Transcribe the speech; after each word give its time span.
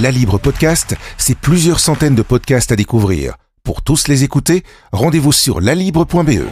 La 0.00 0.10
Libre 0.10 0.38
Podcast, 0.38 0.96
c'est 1.18 1.36
plusieurs 1.36 1.78
centaines 1.78 2.14
de 2.14 2.22
podcasts 2.22 2.72
à 2.72 2.76
découvrir. 2.76 3.34
Pour 3.64 3.82
tous 3.82 4.08
les 4.08 4.24
écouter, 4.24 4.62
rendez-vous 4.92 5.32
sur 5.32 5.60
lalibre.be. 5.60 6.46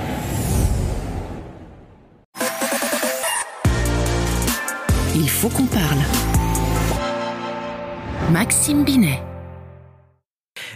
Il 5.14 5.30
faut 5.30 5.48
qu'on 5.48 5.64
parle. 5.64 5.98
Maxime 8.30 8.84
Binet. 8.84 9.22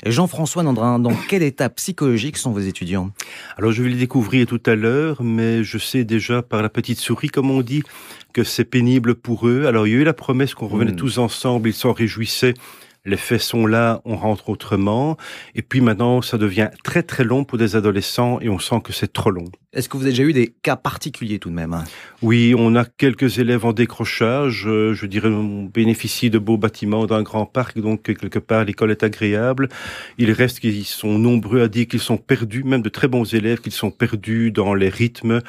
Jean-François 0.05 0.65
Nandrin, 0.65 0.99
dans 0.99 1.15
quel 1.29 1.45
état 1.45 1.69
psychologique 1.69 2.37
sont 2.37 2.51
vos 2.51 2.61
étudiants? 2.61 3.11
Alors 3.57 3.71
je 3.71 3.85
vais 3.85 3.91
les 3.91 3.99
découvrir 3.99 4.47
tout 4.47 4.61
à 4.67 4.75
l'heure, 4.75 5.23
mais 5.23 5.63
je 5.63 5.79
sais 5.79 6.03
déjà 6.03 6.43
par 6.43 6.61
la 6.61 6.69
petite 6.69 6.99
souris, 6.99 7.29
comme 7.29 7.51
on 7.51 7.63
dit, 7.63 7.85
que 8.33 8.45
c'est 8.45 8.65
pénible 8.65 9.15
pour 9.15 9.49
eux. 9.49 9.67
Alors 9.67 9.87
il 9.87 9.93
y 9.93 9.97
a 9.97 9.99
eu 9.99 10.05
la 10.05 10.15
promesse 10.15 10.55
qu'on 10.55 10.69
revenait 10.69 10.93
mmh. 10.93 10.97
tous 10.97 11.19
ensemble, 11.19 11.69
ils 11.69 11.75
s'en 11.75 11.93
réjouissaient 11.93 12.55
les 13.05 13.17
faits 13.17 13.41
sont 13.41 13.67
là, 13.67 14.01
on 14.05 14.17
rentre 14.17 14.49
autrement. 14.49 15.17
Et 15.55 15.63
puis 15.63 15.81
maintenant, 15.81 16.23
ça 16.23 16.39
devient 16.39 16.71
très 16.85 17.03
très 17.03 17.25
long 17.25 17.45
pour 17.45 17.59
des 17.59 17.75
adolescents 17.77 18.39
et 18.41 18.49
on 18.49 18.59
sent 18.59 18.81
que 18.85 18.93
c'est 18.93 19.13
trop 19.13 19.31
long. 19.31 19.51
Est-ce 19.73 19.89
que 19.89 19.97
vous 19.97 20.03
avez 20.03 20.13
déjà 20.13 20.25
eu 20.25 20.35
des 20.35 20.49
cas 20.49 20.77
particuliers 20.77 21.39
tout 21.39 21.49
de 21.49 21.55
même 21.55 21.73
hein? 21.73 21.85
Oui, 22.21 22.55
on 22.57 22.77
a 22.77 22.85
quelques 22.85 23.39
élèves 23.39 23.65
en 23.65 23.73
décrochage. 23.73 24.65
Euh, 24.67 24.93
je 24.93 25.07
dirais, 25.07 25.31
on 25.31 25.65
bénéficie 25.65 26.29
de 26.29 26.39
beaux 26.39 26.59
bâtiments 26.59 27.07
d'un 27.07 27.23
grand 27.23 27.47
parc, 27.47 27.79
donc 27.79 28.03
quelque 28.03 28.39
part 28.39 28.65
l'école 28.65 28.91
est 28.91 29.03
agréable. 29.03 29.71
Il 30.19 30.31
reste 30.31 30.61
qu'ils 30.61 30.85
sont 30.85 31.19
nombreux 31.19 31.63
à 31.63 31.69
dire 31.69 31.87
qu'ils 31.87 32.01
sont 32.01 32.19
perdus, 32.19 32.65
même 32.65 32.83
de 32.83 32.91
très 32.91 33.09
bons 33.09 33.35
élèves, 33.35 33.61
qu'ils 33.61 33.73
sont 33.73 33.91
perdus 33.91 34.53
dans 34.53 34.75
les 34.75 34.91
rythmes. 34.91 35.41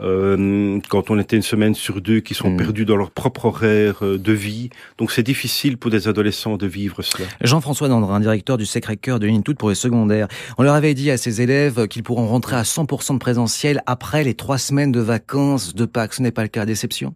Euh, 0.00 0.80
quand 0.88 1.10
on 1.10 1.18
était 1.18 1.36
une 1.36 1.42
semaine 1.42 1.74
sur 1.74 2.00
deux, 2.00 2.18
qu'ils 2.18 2.36
sont 2.36 2.50
hmm. 2.50 2.56
perdus 2.56 2.84
dans 2.84 2.96
leur 2.96 3.12
propre 3.12 3.44
horaire 3.44 4.04
euh, 4.04 4.18
de 4.18 4.32
vie. 4.32 4.70
Donc 4.98 5.12
c'est 5.12 5.22
difficile 5.22 5.78
pour 5.78 5.92
des 5.92 6.08
adolescents 6.08 6.56
de 6.56 6.66
vivre 6.66 6.97
cela. 7.04 7.28
Jean-François 7.40 7.88
Dandrin, 7.88 8.20
directeur 8.20 8.56
du 8.56 8.66
Sacré-Cœur 8.66 9.18
de 9.18 9.26
ligne 9.26 9.42
toute 9.42 9.58
pour 9.58 9.68
les 9.68 9.74
secondaires. 9.74 10.28
On 10.58 10.62
leur 10.62 10.74
avait 10.74 10.94
dit 10.94 11.10
à 11.10 11.16
ces 11.16 11.40
élèves 11.40 11.86
qu'ils 11.88 12.02
pourront 12.02 12.26
rentrer 12.26 12.56
à 12.56 12.62
100% 12.62 13.14
de 13.14 13.18
présentiel 13.18 13.82
après 13.86 14.24
les 14.24 14.34
trois 14.34 14.58
semaines 14.58 14.92
de 14.92 15.00
vacances 15.00 15.74
de 15.74 15.84
Pâques. 15.84 16.14
Ce 16.14 16.22
n'est 16.22 16.30
pas 16.30 16.42
le 16.42 16.48
cas. 16.48 16.66
Déception? 16.66 17.14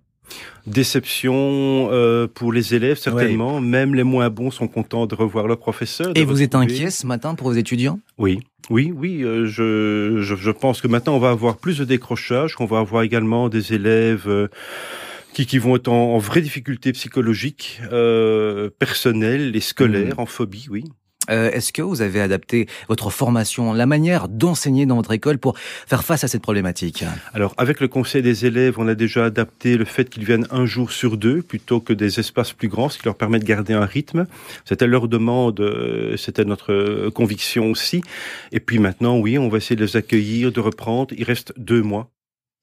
Déception 0.67 1.89
euh, 1.91 2.27
pour 2.33 2.53
les 2.53 2.75
élèves, 2.75 2.97
certainement. 2.97 3.61
Même 3.61 3.95
les 3.95 4.05
moins 4.05 4.31
bons 4.31 4.51
sont 4.51 4.69
contents 4.69 5.07
de 5.07 5.15
revoir 5.15 5.47
leur 5.47 5.59
professeur. 5.59 6.12
Et 6.14 6.25
vous 6.25 6.42
êtes 6.42 6.55
inquiet 6.55 6.91
ce 6.91 7.07
matin 7.07 7.35
pour 7.35 7.48
vos 7.48 7.55
étudiants? 7.55 7.98
Oui, 8.19 8.41
oui, 8.70 8.92
oui. 8.95 9.23
Euh, 9.23 9.47
je, 9.47 10.20
je, 10.20 10.51
pense 10.51 10.81
que 10.81 10.89
maintenant, 10.89 11.17
on 11.17 11.19
va 11.19 11.31
avoir 11.31 11.57
plus 11.57 11.79
de 11.79 11.85
décrochage, 11.85 12.55
qu'on 12.55 12.67
va 12.67 12.79
avoir 12.79 13.03
également 13.03 13.48
des 13.48 13.75
élèves... 13.75 14.29
Euh, 14.29 14.48
qui, 15.33 15.47
qui 15.47 15.59
vont 15.59 15.77
être 15.77 15.89
en, 15.89 16.19
vraie 16.19 16.41
difficulté 16.41 16.93
psychologique, 16.93 17.81
euh, 17.93 18.71
personnelle 18.79 19.55
et 19.57 19.61
scolaire, 19.61 20.17
mmh. 20.17 20.21
en 20.21 20.27
phobie, 20.27 20.67
oui. 20.71 20.85
Euh, 21.31 21.53
est-ce 21.53 21.73
que 21.73 21.83
vous 21.83 22.03
avez 22.03 22.21
adapté 22.21 22.67
votre 22.89 23.11
formation, 23.11 23.73
la 23.73 23.87
manière 23.87 24.29
d'enseigner 24.29 24.87
dans 24.87 24.97
votre 24.97 25.13
école 25.13 25.39
pour 25.39 25.57
faire 25.57 26.03
face 26.03 26.25
à 26.25 26.29
cette 26.29 26.43
problématique? 26.43 27.05
Alors, 27.33 27.55
avec 27.59 27.79
le 27.79 27.87
conseil 27.87 28.23
des 28.23 28.45
élèves, 28.45 28.75
on 28.79 28.89
a 28.89 28.97
déjà 28.97 29.27
adapté 29.27 29.77
le 29.77 29.85
fait 29.85 30.11
qu'ils 30.11 30.25
viennent 30.25 30.49
un 30.51 30.67
jour 30.67 30.91
sur 30.91 31.17
deux 31.17 31.41
plutôt 31.41 31.79
que 31.79 31.93
des 31.93 32.19
espaces 32.19 32.53
plus 32.53 32.67
grands, 32.67 32.89
ce 32.89 32.99
qui 32.99 33.05
leur 33.05 33.15
permet 33.15 33.39
de 33.39 33.45
garder 33.45 33.73
un 33.73 33.87
rythme. 33.87 34.27
C'était 34.65 34.89
leur 34.89 35.07
demande, 35.07 35.61
euh, 35.61 36.17
c'était 36.17 36.45
notre 36.45 37.09
conviction 37.11 37.71
aussi. 37.71 38.03
Et 38.51 38.59
puis 38.59 38.81
maintenant, 38.81 39.17
oui, 39.17 39.39
on 39.39 39.49
va 39.49 39.59
essayer 39.59 39.77
de 39.77 39.85
les 39.85 39.97
accueillir, 39.97 40.51
de 40.51 40.59
reprendre. 40.59 41.15
Il 41.17 41.23
reste 41.23 41.55
deux 41.57 41.83
mois 41.83 42.11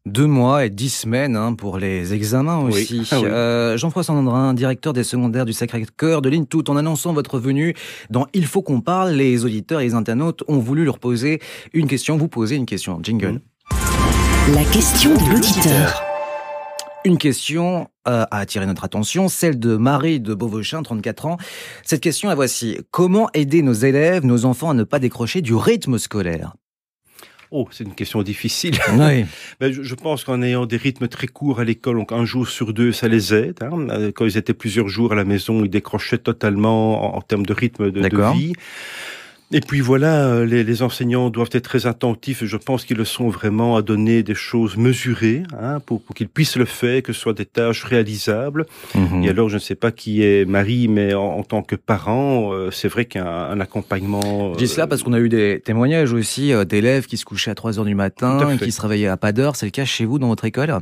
deux 0.09 0.27
mois 0.27 0.65
et 0.65 0.69
dix 0.69 0.89
semaines 0.89 1.35
hein, 1.35 1.53
pour 1.53 1.77
les 1.77 2.13
examens 2.13 2.59
aussi. 2.59 3.07
Ah 3.11 3.15
euh, 3.15 3.77
Jean-François 3.77 4.15
Sandrin, 4.15 4.53
directeur 4.53 4.93
des 4.93 5.03
secondaires 5.03 5.45
du 5.45 5.53
Sacré-Cœur 5.53 6.21
de 6.21 6.29
Ligne 6.29 6.45
Tout, 6.45 6.69
en 6.69 6.75
annonçant 6.75 7.13
votre 7.13 7.39
venue 7.39 7.75
dans 8.09 8.27
Il 8.33 8.45
faut 8.45 8.61
qu'on 8.61 8.81
parle, 8.81 9.11
les 9.11 9.45
auditeurs 9.45 9.79
et 9.79 9.85
les 9.85 9.93
internautes 9.93 10.43
ont 10.47 10.59
voulu 10.59 10.83
leur 10.83 10.99
poser 10.99 11.39
une 11.73 11.87
question, 11.87 12.17
vous 12.17 12.27
poser 12.27 12.55
une 12.55 12.65
question. 12.65 12.99
Jingle. 13.01 13.39
La 14.53 14.63
question 14.65 15.13
de 15.13 15.31
l'auditeur. 15.31 16.03
Une 17.05 17.17
question 17.17 17.87
euh, 18.07 18.25
a 18.29 18.39
attiré 18.39 18.65
notre 18.65 18.83
attention, 18.83 19.29
celle 19.29 19.57
de 19.57 19.77
Marie 19.77 20.19
de 20.19 20.33
Beauvauchin, 20.33 20.83
34 20.83 21.25
ans. 21.27 21.37
Cette 21.85 22.01
question 22.01 22.29
est 22.29 22.35
voici. 22.35 22.77
Comment 22.91 23.29
aider 23.33 23.61
nos 23.61 23.73
élèves, 23.73 24.25
nos 24.25 24.43
enfants 24.43 24.69
à 24.69 24.73
ne 24.73 24.83
pas 24.83 24.99
décrocher 24.99 25.41
du 25.41 25.55
rythme 25.55 25.97
scolaire? 25.97 26.53
Oh, 27.51 27.67
c'est 27.71 27.83
une 27.83 27.95
question 27.95 28.21
difficile. 28.21 28.77
Oui. 28.99 29.25
ben, 29.59 29.71
je, 29.71 29.95
pense 29.95 30.23
qu'en 30.23 30.41
ayant 30.41 30.65
des 30.65 30.77
rythmes 30.77 31.07
très 31.07 31.27
courts 31.27 31.59
à 31.59 31.63
l'école, 31.63 31.97
donc 31.97 32.11
un 32.11 32.25
jour 32.25 32.47
sur 32.47 32.73
deux, 32.73 32.91
ça 32.91 33.07
les 33.07 33.33
aide. 33.33 33.59
Hein. 33.61 33.87
Euh, 33.89 34.11
quand 34.13 34.25
ils 34.25 34.37
étaient 34.37 34.53
plusieurs 34.53 34.87
jours 34.87 35.13
à 35.13 35.15
la 35.15 35.23
maison, 35.23 35.63
ils 35.63 35.69
décrochaient 35.69 36.17
totalement 36.17 37.15
en, 37.15 37.17
en 37.17 37.21
termes 37.21 37.45
de 37.45 37.53
rythme 37.53 37.91
de, 37.91 38.01
de 38.01 38.31
vie. 38.33 38.53
Et 39.51 39.61
puis 39.61 39.81
voilà, 39.81 40.27
euh, 40.27 40.45
les, 40.45 40.63
les, 40.63 40.83
enseignants 40.83 41.31
doivent 41.31 41.49
être 41.53 41.63
très 41.63 41.87
attentifs, 41.87 42.43
et 42.43 42.45
je 42.45 42.55
pense 42.55 42.85
qu'ils 42.85 42.97
le 42.97 43.05
sont 43.05 43.29
vraiment, 43.29 43.77
à 43.77 43.81
donner 43.81 44.21
des 44.21 44.35
choses 44.35 44.77
mesurées, 44.77 45.41
hein, 45.59 45.79
pour, 45.79 46.03
pour 46.03 46.15
qu'ils 46.15 46.29
puissent 46.29 46.55
le 46.55 46.65
faire, 46.65 47.01
que 47.01 47.13
ce 47.13 47.19
soit 47.19 47.33
des 47.33 47.47
tâches 47.47 47.83
réalisables. 47.83 48.67
Mhm. 48.93 49.23
Et 49.23 49.29
alors, 49.29 49.49
je 49.49 49.55
ne 49.55 49.59
sais 49.59 49.73
pas 49.73 49.91
qui 49.91 50.21
est 50.21 50.47
Marie, 50.47 50.87
mais 50.87 51.15
en, 51.15 51.41
tant 51.41 51.63
que 51.63 51.75
parent, 51.75 52.53
euh, 52.53 52.69
c'est 52.69 52.87
vrai 52.87 53.05
qu'un 53.05 53.59
accompagnement... 53.59 54.53
Je 54.53 54.59
dis 54.59 54.67
cela 54.67 54.85
parce 54.85 55.01
qu'on 55.01 55.13
a 55.13 55.19
eu 55.19 55.29
des 55.29 55.61
témoignages 55.65 56.13
aussi 56.13 56.53
euh, 56.53 56.63
d'élèves 56.63 57.07
qui 57.07 57.17
se 57.17 57.25
couchaient 57.25 57.51
à 57.51 57.55
3 57.55 57.79
heures 57.79 57.85
du 57.85 57.95
matin, 57.95 58.55
qui 58.57 58.71
se 58.71 58.81
réveillaient 58.81 59.07
à 59.07 59.17
pas 59.17 59.31
d'heure. 59.31 59.55
C'est 59.55 59.65
le 59.65 59.71
cas 59.71 59.85
chez 59.85 60.05
vous 60.05 60.19
dans 60.19 60.27
votre 60.27 60.45
école? 60.45 60.79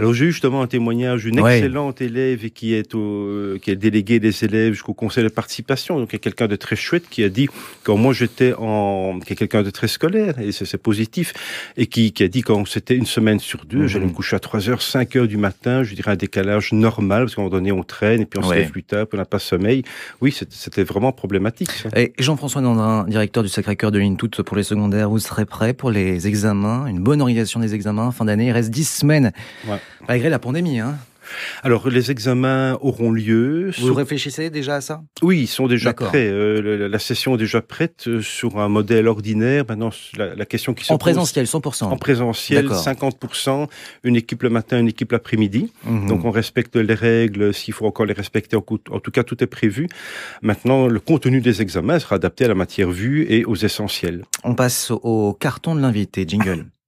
Alors 0.00 0.14
j'ai 0.14 0.24
eu 0.26 0.32
justement 0.32 0.62
un 0.62 0.66
témoignage 0.66 1.24
d'une 1.24 1.38
excellente 1.38 2.00
élève 2.00 2.48
qui 2.50 2.72
est 2.72 2.94
au, 2.94 3.58
qui 3.60 3.70
est 3.70 3.76
déléguée 3.76 4.18
des 4.18 4.44
élèves 4.44 4.72
jusqu'au 4.72 4.94
conseil 4.94 5.24
de 5.24 5.28
participation. 5.28 5.98
Donc 5.98 6.08
il 6.10 6.14
y 6.14 6.16
a 6.16 6.20
quelqu'un 6.20 6.46
de 6.46 6.56
très 6.56 6.74
chouette 6.74 7.04
qui 7.10 7.22
a 7.22 7.28
dit 7.28 7.48
quand 7.82 7.98
moi 7.98 8.14
j'étais 8.14 8.54
en, 8.56 9.20
qui 9.20 9.34
est 9.34 9.36
quelqu'un 9.36 9.62
de 9.62 9.68
très 9.68 9.88
scolaire 9.88 10.38
et 10.38 10.52
c'est 10.52 10.78
positif 10.78 11.34
et 11.76 11.86
qui, 11.86 12.12
qui 12.12 12.22
a 12.22 12.28
dit 12.28 12.40
quand 12.40 12.66
c'était 12.66 12.96
une 12.96 13.04
semaine 13.04 13.40
sur 13.40 13.66
deux, 13.66 13.86
j'allais 13.88 14.06
me 14.06 14.10
mhm. 14.10 14.16
coucher 14.16 14.36
à 14.36 14.38
3 14.38 14.70
heures, 14.70 14.80
5 14.80 15.16
heures 15.16 15.28
du 15.28 15.36
matin, 15.36 15.82
je 15.82 15.94
dirais 15.94 16.12
un 16.12 16.16
décalage 16.16 16.72
normal 16.72 17.24
parce 17.24 17.34
qu'à 17.34 17.42
un 17.42 17.44
moment 17.44 17.56
donné 17.56 17.70
on 17.70 17.82
traîne 17.82 18.22
et 18.22 18.26
puis 18.26 18.40
on 18.42 18.48
se 18.48 18.54
lève 18.54 18.70
plus 18.70 18.84
tard, 18.84 19.06
puis 19.06 19.18
on 19.18 19.20
n'a 19.20 19.26
pas 19.26 19.38
sommeil. 19.38 19.82
Oui, 20.22 20.34
c'était 20.48 20.84
vraiment 20.84 21.12
problématique. 21.12 21.70
Et 21.94 22.14
Jean-François 22.18 22.62
Nandrin, 22.62 23.04
directeur 23.06 23.42
du 23.42 23.50
Sacré-Cœur 23.50 23.90
de 23.90 23.98
Ligne 23.98 24.16
Toute 24.16 24.40
pour 24.42 24.56
les 24.56 24.62
secondaires, 24.62 25.10
vous 25.10 25.18
serez 25.18 25.44
prêt 25.44 25.74
pour 25.74 25.90
les 25.90 26.26
examens, 26.26 26.86
une 26.86 27.00
bonne 27.00 27.20
organisation 27.20 27.60
des 27.60 27.74
examens 27.74 28.12
fin 28.12 28.24
d'année. 28.24 28.46
Il 28.46 28.52
reste 28.52 28.70
10 28.70 28.88
semaines. 28.88 29.32
Ouais 29.68 29.78
malgré 30.08 30.28
la 30.28 30.38
pandémie. 30.38 30.80
Hein. 30.80 30.96
Alors, 31.62 31.88
les 31.88 32.10
examens 32.10 32.78
auront 32.80 33.12
lieu. 33.12 33.70
Vous 33.78 33.94
réfléchissez 33.94 34.50
déjà 34.50 34.76
à 34.76 34.80
ça? 34.80 35.02
Oui, 35.22 35.40
ils 35.42 35.46
sont 35.46 35.66
déjà 35.66 35.92
prêts. 35.92 36.28
Euh, 36.28 36.88
la, 36.88 36.98
session 36.98 37.34
est 37.34 37.38
déjà 37.38 37.60
prête 37.60 38.04
euh, 38.06 38.20
sur 38.20 38.58
un 38.58 38.68
modèle 38.68 39.08
ordinaire. 39.08 39.64
Maintenant, 39.68 39.90
la, 40.16 40.46
question 40.46 40.74
qui 40.74 40.84
se 40.84 40.92
En 40.92 40.98
présentiel, 40.98 41.46
100% 41.46 41.84
En 41.84 41.96
présentiel, 41.96 42.66
50%. 42.66 43.68
Une 44.04 44.16
équipe 44.16 44.42
le 44.42 44.50
matin, 44.50 44.78
une 44.78 44.88
équipe 44.88 45.12
l'après-midi. 45.12 45.72
Mhm. 45.84 46.08
Donc, 46.08 46.24
on 46.24 46.30
respecte 46.30 46.76
les 46.76 46.94
règles, 46.94 47.54
s'il 47.54 47.74
faut 47.74 47.86
encore 47.86 48.06
les 48.06 48.14
respecter. 48.14 48.56
En, 48.56 48.60
tout 48.62 49.10
cas, 49.10 49.22
tout 49.22 49.42
est 49.42 49.48
prévu. 49.48 49.88
Maintenant, 50.42 50.86
le 50.86 51.00
contenu 51.00 51.40
des 51.40 51.62
examens 51.62 51.98
sera 51.98 52.16
adapté 52.16 52.44
à 52.44 52.48
la 52.48 52.54
matière 52.54 52.90
vue 52.90 53.26
et 53.28 53.44
aux 53.44 53.56
essentiels. 53.56 54.24
On 54.44 54.54
passe 54.54 54.90
au 54.90 55.34
carton 55.34 55.74
de 55.74 55.80
l'invité. 55.80 56.24
Jingle. 56.26 56.66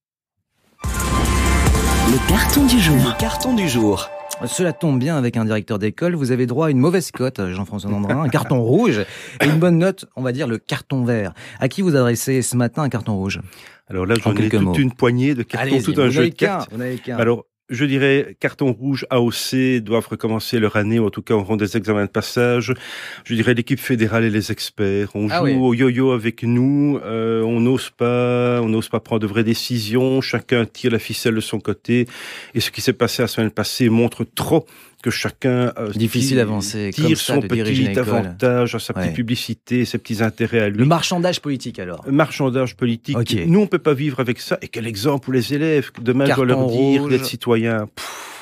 Le 2.10 2.28
carton 2.28 2.66
du 2.66 2.80
jour. 2.80 2.96
Le 2.96 3.18
carton 3.18 3.54
du 3.54 3.68
jour. 3.68 4.10
Cela 4.46 4.72
tombe 4.72 4.98
bien 4.98 5.16
avec 5.16 5.36
un 5.36 5.44
directeur 5.44 5.78
d'école. 5.78 6.14
Vous 6.14 6.32
avez 6.32 6.46
droit 6.46 6.66
à 6.66 6.70
une 6.70 6.78
mauvaise 6.78 7.10
cote, 7.12 7.40
Jean-François 7.52 7.90
Nandrin, 7.90 8.22
un 8.22 8.28
carton 8.28 8.60
rouge 8.60 9.04
et 9.40 9.46
une 9.46 9.58
bonne 9.58 9.78
note, 9.78 10.06
on 10.16 10.22
va 10.22 10.32
dire 10.32 10.48
le 10.48 10.58
carton 10.58 11.04
vert. 11.04 11.32
À 11.60 11.68
qui 11.68 11.80
vous 11.80 11.94
adressez 11.94 12.42
ce 12.42 12.56
matin 12.56 12.82
un 12.82 12.88
carton 12.88 13.14
rouge? 13.14 13.40
Alors 13.88 14.04
là, 14.04 14.16
j'en 14.20 14.34
ai 14.34 14.48
toute 14.48 14.78
une 14.78 14.92
poignée 14.92 15.34
de 15.34 15.42
cartons, 15.44 15.80
tout 15.80 15.94
un 16.00 16.10
jeu 16.10 16.28
de 16.28 16.34
cartes. 16.34 16.70
Alors, 17.08 17.46
je 17.72 17.84
dirais, 17.86 18.36
carton 18.38 18.72
rouge, 18.72 19.06
AOC 19.10 19.80
doivent 19.80 20.06
recommencer 20.06 20.60
leur 20.60 20.76
année, 20.76 20.98
ou 20.98 21.06
en 21.06 21.10
tout 21.10 21.22
cas 21.22 21.34
auront 21.34 21.56
des 21.56 21.76
examens 21.76 22.04
de 22.04 22.10
passage. 22.10 22.74
Je 23.24 23.34
dirais 23.34 23.54
l'équipe 23.54 23.80
fédérale 23.80 24.24
et 24.24 24.30
les 24.30 24.52
experts. 24.52 25.08
On 25.14 25.28
ah 25.30 25.38
joue 25.38 25.64
au 25.64 25.74
yo-yo 25.74 26.12
avec 26.12 26.42
nous, 26.42 27.00
euh, 27.02 27.42
on 27.42 27.60
n'ose 27.60 27.90
pas, 27.90 28.60
on 28.62 28.68
n'ose 28.68 28.88
pas 28.88 29.00
prendre 29.00 29.22
de 29.22 29.26
vraies 29.26 29.42
décisions, 29.42 30.20
chacun 30.20 30.66
tire 30.66 30.92
la 30.92 30.98
ficelle 30.98 31.34
de 31.34 31.40
son 31.40 31.60
côté. 31.60 32.06
Et 32.54 32.60
ce 32.60 32.70
qui 32.70 32.82
s'est 32.82 32.92
passé 32.92 33.22
la 33.22 33.28
semaine 33.28 33.50
passée 33.50 33.88
montre 33.88 34.24
trop 34.24 34.66
que 35.02 35.10
chacun 35.10 35.72
euh, 35.76 35.90
difficile 35.90 36.36
d'avancer 36.36 36.90
tire 36.94 37.18
son 37.18 37.40
petit 37.40 37.98
avantage 37.98 38.74
à 38.74 38.78
sa 38.78 38.94
petite 38.94 39.14
publicité, 39.14 39.84
ses 39.84 39.98
petits 39.98 40.22
intérêts 40.22 40.60
à 40.60 40.68
lui. 40.68 40.78
Le 40.78 40.84
marchandage 40.84 41.40
politique 41.40 41.78
alors. 41.78 42.02
Le 42.06 42.12
marchandage 42.12 42.76
politique. 42.76 43.36
Nous 43.46 43.60
on 43.60 43.66
peut 43.66 43.78
pas 43.78 43.94
vivre 43.94 44.20
avec 44.20 44.40
ça. 44.40 44.58
Et 44.62 44.68
quel 44.68 44.86
exemple 44.86 45.24
pour 45.24 45.32
les 45.32 45.52
élèves 45.52 45.90
Demain 46.00 46.26
Carton 46.26 46.42
je 46.42 46.46
dois 46.46 46.56
leur 46.56 46.70
dire 46.70 47.08
d'être 47.08 47.26
citoyen. 47.26 47.88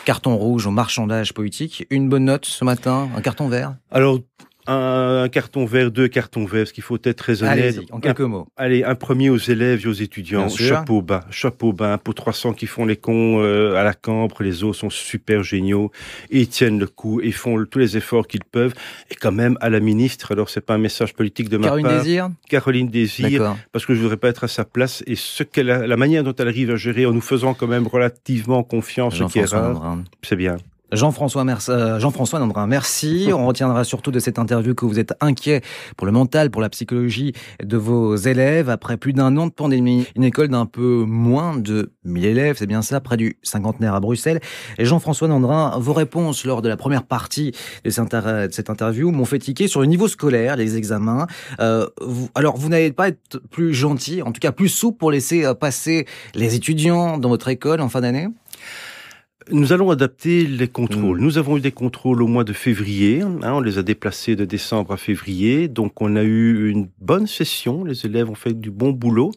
Carton 0.05 0.37
rouge 0.37 0.67
au 0.67 0.71
marchandage 0.71 1.35
politique. 1.35 1.87
Une 1.91 2.09
bonne 2.09 2.25
note 2.25 2.47
ce 2.47 2.65
matin, 2.65 3.09
un 3.17 3.21
carton 3.21 3.49
vert. 3.49 3.75
Alors 3.91 4.21
un 4.71 5.29
carton 5.29 5.65
vert, 5.65 5.91
deux 5.91 6.09
cartons 6.09 6.45
verts, 6.45 6.69
ce 6.69 6.73
qu'il 6.73 6.83
faut 6.83 6.99
être 7.03 7.17
très 7.17 7.43
honnête. 7.43 7.81
en 7.91 8.01
quelques 8.01 8.21
mots. 8.21 8.47
Allez, 8.57 8.85
un 8.85 8.95
premier 8.95 9.31
aux 9.31 9.39
élèves 9.39 9.85
et 9.85 9.89
aux 9.89 9.93
étudiants. 9.93 10.49
Chapeau 10.49 11.03
bas, 11.03 11.25
chapeau 11.31 11.73
bas. 11.73 11.99
Pour 11.99 12.15
300 12.15 12.53
qui 12.55 12.67
font 12.67 12.85
les 12.85 12.97
cons 12.97 13.43
euh, 13.43 13.75
à 13.75 13.85
la 13.85 13.95
cambre, 13.95 14.43
les 14.43 14.63
autres 14.63 14.79
sont 14.79 14.91
super 14.91 15.43
géniaux 15.43 15.91
et 16.31 16.41
ils 16.41 16.49
tiennent 16.49 16.79
le 16.79 16.87
coup 16.87 17.21
et 17.21 17.33
font 17.33 17.65
tous 17.65 17.79
les 17.79 17.97
efforts 17.97 18.27
qu'ils 18.27 18.45
peuvent. 18.45 18.75
Et 19.11 19.15
quand 19.15 19.33
même 19.33 19.57
à 19.61 19.71
la 19.71 19.81
ministre, 19.81 20.33
alors 20.33 20.49
c'est 20.49 20.61
pas 20.61 20.75
un 20.75 20.79
message 20.79 21.15
politique 21.15 21.49
de 21.49 21.57
ma 21.57 21.65
Caroline 21.65 21.87
part. 21.87 21.99
Désir 21.99 22.31
Caroline 22.49 22.89
Désir, 22.89 23.57
parce 23.73 23.87
que 23.87 23.95
je 23.95 24.01
voudrais 24.01 24.17
pas 24.17 24.29
être 24.29 24.45
à 24.45 24.49
sa 24.49 24.65
place 24.65 25.03
et 25.07 25.17
ce 25.17 25.43
qu'elle 25.43 25.67
la 25.67 25.97
manière 25.97 26.25
dont 26.25 26.35
elle 26.39 26.49
arrive 26.49 26.71
à 26.71 26.77
gérer 26.77 27.07
en 27.07 27.13
nous 27.13 27.21
faisant 27.21 27.55
quand 27.55 27.67
même 27.67 27.87
relativement 27.87 28.63
confiance, 28.63 29.17
ce 29.17 29.25
qui 29.25 29.39
est 29.39 29.45
rare, 29.45 29.99
c'est 30.23 30.37
bien. 30.37 30.57
Jean-François 30.93 31.45
euh, 31.69 32.01
Jean-François 32.01 32.39
Nandrin, 32.41 32.67
merci. 32.67 33.31
On 33.33 33.47
retiendra 33.47 33.85
surtout 33.85 34.11
de 34.11 34.19
cette 34.19 34.39
interview 34.39 34.75
que 34.75 34.85
vous 34.85 34.99
êtes 34.99 35.15
inquiet 35.21 35.63
pour 35.97 36.07
le 36.07 36.13
mental, 36.13 36.51
pour 36.51 36.61
la 36.61 36.69
psychologie 36.69 37.33
de 37.63 37.77
vos 37.77 38.17
élèves 38.17 38.69
après 38.69 38.97
plus 38.97 39.13
d'un 39.13 39.37
an 39.37 39.47
de 39.47 39.53
pandémie. 39.53 40.07
Une 40.17 40.25
école 40.25 40.49
d'un 40.49 40.67
peu 40.67 41.05
moins 41.07 41.57
de 41.57 41.93
1000 42.05 42.25
élèves, 42.25 42.57
c'est 42.59 42.67
bien 42.67 42.83
ça, 42.83 43.01
près 43.01 43.17
du 43.17 43.39
cinquantenaire 43.43 43.95
à 43.95 44.01
Bruxelles. 44.01 44.41
Et 44.79 44.85
Jean-François 44.85 45.29
Nandrin, 45.29 45.79
vos 45.79 45.93
réponses 45.93 46.45
lors 46.45 46.63
de 46.63 46.69
la 46.69 46.77
première 46.77 47.05
partie 47.05 47.53
de 47.85 47.91
cette 47.91 48.71
interview 48.71 49.11
m'ont 49.11 49.25
fait 49.25 49.39
tiquer 49.39 49.69
sur 49.69 49.81
le 49.81 49.87
niveau 49.87 50.09
scolaire, 50.09 50.57
les 50.57 50.77
examens. 50.77 51.27
Euh, 51.61 51.87
alors, 52.35 52.57
vous 52.57 52.69
n'allez 52.69 52.93
pas 52.93 53.09
être 53.09 53.41
plus 53.51 53.75
gentil, 53.75 54.23
en 54.23 54.33
tout 54.33 54.41
cas 54.41 54.53
plus 54.53 54.69
souple 54.69 54.99
pour 54.99 55.11
laisser 55.11 55.45
euh, 55.45 55.55
passer 55.55 56.07
les 56.35 56.55
étudiants 56.55 57.19
dans 57.19 57.29
votre 57.29 57.49
école 57.49 57.81
en 57.81 57.89
fin 57.89 58.01
d'année? 58.01 58.29
Nous 59.53 59.73
allons 59.73 59.91
adapter 59.91 60.47
les 60.47 60.69
contrôles. 60.69 61.21
Mm. 61.21 61.25
Nous 61.25 61.39
avons 61.39 61.57
eu 61.57 61.61
des 61.61 61.73
contrôles 61.73 62.23
au 62.23 62.27
mois 62.27 62.45
de 62.45 62.53
février. 62.53 63.23
Hein, 63.23 63.53
on 63.53 63.61
les 63.61 63.79
a 63.79 63.83
déplacés 63.83 64.37
de 64.37 64.45
décembre 64.45 64.93
à 64.93 64.97
février. 64.97 65.69
Donc 65.69 66.01
on 66.01 66.17
a 66.17 66.23
eu 66.23 66.71
une 66.71 66.89
bonne 67.01 67.27
session. 67.27 67.85
Les 67.85 68.07
élèves 68.07 68.31
ont 68.31 68.35
fait 68.35 68.59
du 68.59 68.71
bon 68.71 68.91
boulot. 68.91 69.33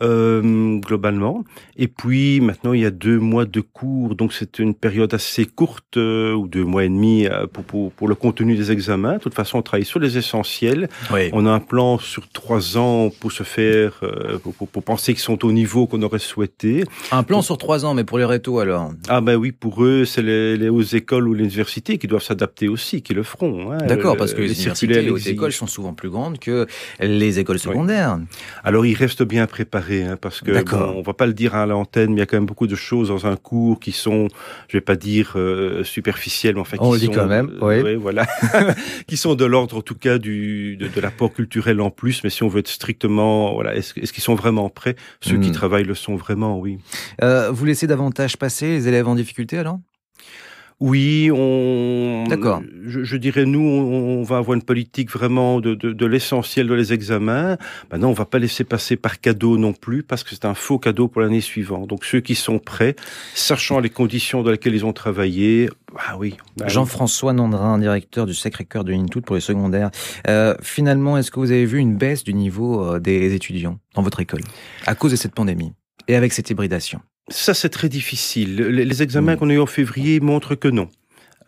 Euh, 0.00 0.78
globalement. 0.78 1.42
Et 1.76 1.88
puis 1.88 2.40
maintenant, 2.40 2.72
il 2.72 2.82
y 2.82 2.86
a 2.86 2.92
deux 2.92 3.18
mois 3.18 3.46
de 3.46 3.60
cours, 3.60 4.14
donc 4.14 4.32
c'est 4.32 4.60
une 4.60 4.72
période 4.72 5.12
assez 5.12 5.44
courte, 5.44 5.96
euh, 5.96 6.34
ou 6.34 6.46
deux 6.46 6.62
mois 6.62 6.84
et 6.84 6.88
demi 6.88 7.26
euh, 7.26 7.48
pour, 7.48 7.64
pour, 7.64 7.90
pour, 7.90 8.06
le 8.06 8.14
contenu 8.14 8.54
des 8.54 8.70
examens. 8.70 9.14
De 9.14 9.18
toute 9.18 9.34
façon, 9.34 9.58
on 9.58 9.62
travaille 9.62 9.84
sur 9.84 9.98
les 9.98 10.16
essentiels. 10.16 10.88
On 11.32 11.46
a 11.46 11.50
un 11.50 11.58
plan 11.58 11.98
sur 11.98 12.28
trois 12.28 12.78
ans 12.78 13.10
pour 13.18 13.32
se 13.32 13.42
faire, 13.42 14.00
pour, 14.44 14.68
pour, 14.68 14.82
penser 14.84 15.14
qu'ils 15.14 15.22
sont 15.22 15.44
au 15.44 15.50
niveau 15.50 15.88
qu'on 15.88 16.02
aurait 16.02 16.20
souhaité. 16.20 16.84
Un 17.10 17.24
plan 17.24 17.42
sur 17.42 17.58
trois 17.58 17.84
ans, 17.84 17.94
mais 17.94 18.04
pour 18.04 18.18
les 18.18 18.24
rétos 18.24 18.60
alors? 18.60 18.92
Ah 19.08 19.20
ben 19.20 19.34
oui, 19.34 19.50
pour 19.50 19.82
eux, 19.82 20.04
c'est 20.04 20.22
les, 20.22 20.56
les 20.56 20.68
hautes 20.68 20.94
écoles 20.94 21.26
ou 21.26 21.34
les 21.34 21.44
universités 21.44 21.98
qui 21.98 22.06
doivent 22.06 22.22
s'adapter 22.22 22.68
aussi, 22.68 23.02
qui 23.02 23.14
le 23.14 23.24
feront. 23.24 23.72
Hein. 23.72 23.78
D'accord, 23.88 24.16
parce 24.16 24.32
que 24.32 24.42
les, 24.42 24.54
universités 24.54 24.98
et 24.98 25.02
les 25.02 25.10
hautes 25.10 25.26
écoles 25.26 25.52
sont 25.52 25.66
souvent 25.66 25.92
plus 25.92 26.08
grandes 26.08 26.38
que 26.38 26.66
les 27.00 27.40
écoles 27.40 27.58
secondaires. 27.58 28.20
Alors 28.62 28.86
ils 28.86 28.94
restent 28.94 29.24
bien 29.24 29.46
préparés 29.48 29.87
Hein, 29.90 30.16
parce 30.20 30.40
que 30.40 30.62
bon, 30.64 30.94
on 30.96 31.02
va 31.02 31.14
pas 31.14 31.26
le 31.26 31.32
dire 31.32 31.54
à 31.54 31.66
l'antenne, 31.66 32.10
mais 32.10 32.16
il 32.16 32.18
y 32.18 32.22
a 32.22 32.26
quand 32.26 32.36
même 32.36 32.46
beaucoup 32.46 32.66
de 32.66 32.74
choses 32.74 33.08
dans 33.08 33.26
un 33.26 33.36
cours 33.36 33.80
qui 33.80 33.92
sont, 33.92 34.28
je 34.68 34.76
vais 34.76 34.82
pas 34.82 34.96
dire 34.96 35.32
euh, 35.36 35.84
superficielles, 35.84 36.54
mais 36.54 36.60
enfin 36.60 36.76
on 36.80 36.92
qui 36.92 37.00
sont, 37.00 37.10
dit 37.10 37.16
quand 37.16 37.26
même, 37.26 37.50
oui. 37.60 37.94
voilà, 37.96 38.26
qui 39.06 39.16
sont 39.16 39.34
de 39.34 39.44
l'ordre 39.44 39.78
en 39.78 39.82
tout 39.82 39.94
cas 39.94 40.18
du 40.18 40.76
de, 40.76 40.88
de 40.88 41.00
l'apport 41.00 41.32
culturel 41.32 41.80
en 41.80 41.90
plus. 41.90 42.22
Mais 42.24 42.30
si 42.30 42.42
on 42.42 42.48
veut 42.48 42.60
être 42.60 42.68
strictement, 42.68 43.54
voilà, 43.54 43.74
est-ce, 43.74 43.98
est-ce 43.98 44.12
qu'ils 44.12 44.22
sont 44.22 44.34
vraiment 44.34 44.68
prêts? 44.68 44.96
Ceux 45.20 45.38
qui 45.38 45.50
hmm. 45.50 45.52
travaillent 45.52 45.84
le 45.84 45.94
sont 45.94 46.16
vraiment, 46.16 46.58
oui. 46.58 46.78
Euh, 47.22 47.50
vous 47.50 47.64
laissez 47.64 47.86
davantage 47.86 48.36
passer 48.36 48.66
les 48.66 48.88
élèves 48.88 49.08
en 49.08 49.14
difficulté 49.14 49.58
alors? 49.58 49.78
Oui, 50.80 51.28
on. 51.34 52.24
D'accord. 52.28 52.62
Je, 52.86 53.16
dirais 53.16 53.46
nous, 53.46 53.60
on, 53.60 54.22
va 54.22 54.38
avoir 54.38 54.54
une 54.54 54.62
politique 54.62 55.10
vraiment 55.10 55.60
de, 55.60 55.74
de, 55.74 55.92
de 55.92 56.06
l'essentiel 56.06 56.68
de 56.68 56.74
les 56.74 56.92
examens. 56.92 57.56
Maintenant, 57.90 58.10
on 58.10 58.12
va 58.14 58.24
pas 58.24 58.38
laisser 58.38 58.62
passer 58.62 58.96
par 58.96 59.20
cadeau 59.20 59.58
non 59.58 59.72
plus, 59.72 60.04
parce 60.04 60.22
que 60.22 60.30
c'est 60.30 60.44
un 60.44 60.54
faux 60.54 60.78
cadeau 60.78 61.08
pour 61.08 61.20
l'année 61.20 61.40
suivante. 61.40 61.88
Donc 61.88 62.04
ceux 62.04 62.20
qui 62.20 62.36
sont 62.36 62.60
prêts, 62.60 62.94
sachant 63.34 63.80
les 63.80 63.90
conditions 63.90 64.44
dans 64.44 64.52
lesquelles 64.52 64.74
ils 64.74 64.86
ont 64.86 64.92
travaillé, 64.92 65.68
ah 65.96 66.16
oui. 66.16 66.36
Bah 66.56 66.68
Jean-François 66.68 67.32
Nandrin, 67.32 67.78
directeur 67.78 68.26
du 68.26 68.34
Sacré-Cœur 68.34 68.84
de 68.84 68.92
l'Intout 68.92 69.20
pour 69.20 69.34
les 69.34 69.40
secondaires. 69.40 69.90
Euh, 70.28 70.54
finalement, 70.62 71.18
est-ce 71.18 71.32
que 71.32 71.40
vous 71.40 71.50
avez 71.50 71.66
vu 71.66 71.78
une 71.78 71.96
baisse 71.96 72.22
du 72.22 72.34
niveau 72.34 72.84
euh, 72.84 73.00
des 73.00 73.34
étudiants 73.34 73.78
dans 73.94 74.02
votre 74.02 74.20
école 74.20 74.42
à 74.86 74.94
cause 74.94 75.10
de 75.10 75.16
cette 75.16 75.34
pandémie 75.34 75.72
et 76.06 76.14
avec 76.14 76.32
cette 76.32 76.50
hybridation? 76.50 77.00
Ça, 77.28 77.54
c'est 77.54 77.68
très 77.68 77.88
difficile. 77.88 78.56
Les, 78.56 79.02
examens 79.02 79.36
qu'on 79.36 79.50
a 79.50 79.54
eu 79.54 79.60
en 79.60 79.66
février 79.66 80.20
montrent 80.20 80.54
que 80.54 80.68
non. 80.68 80.88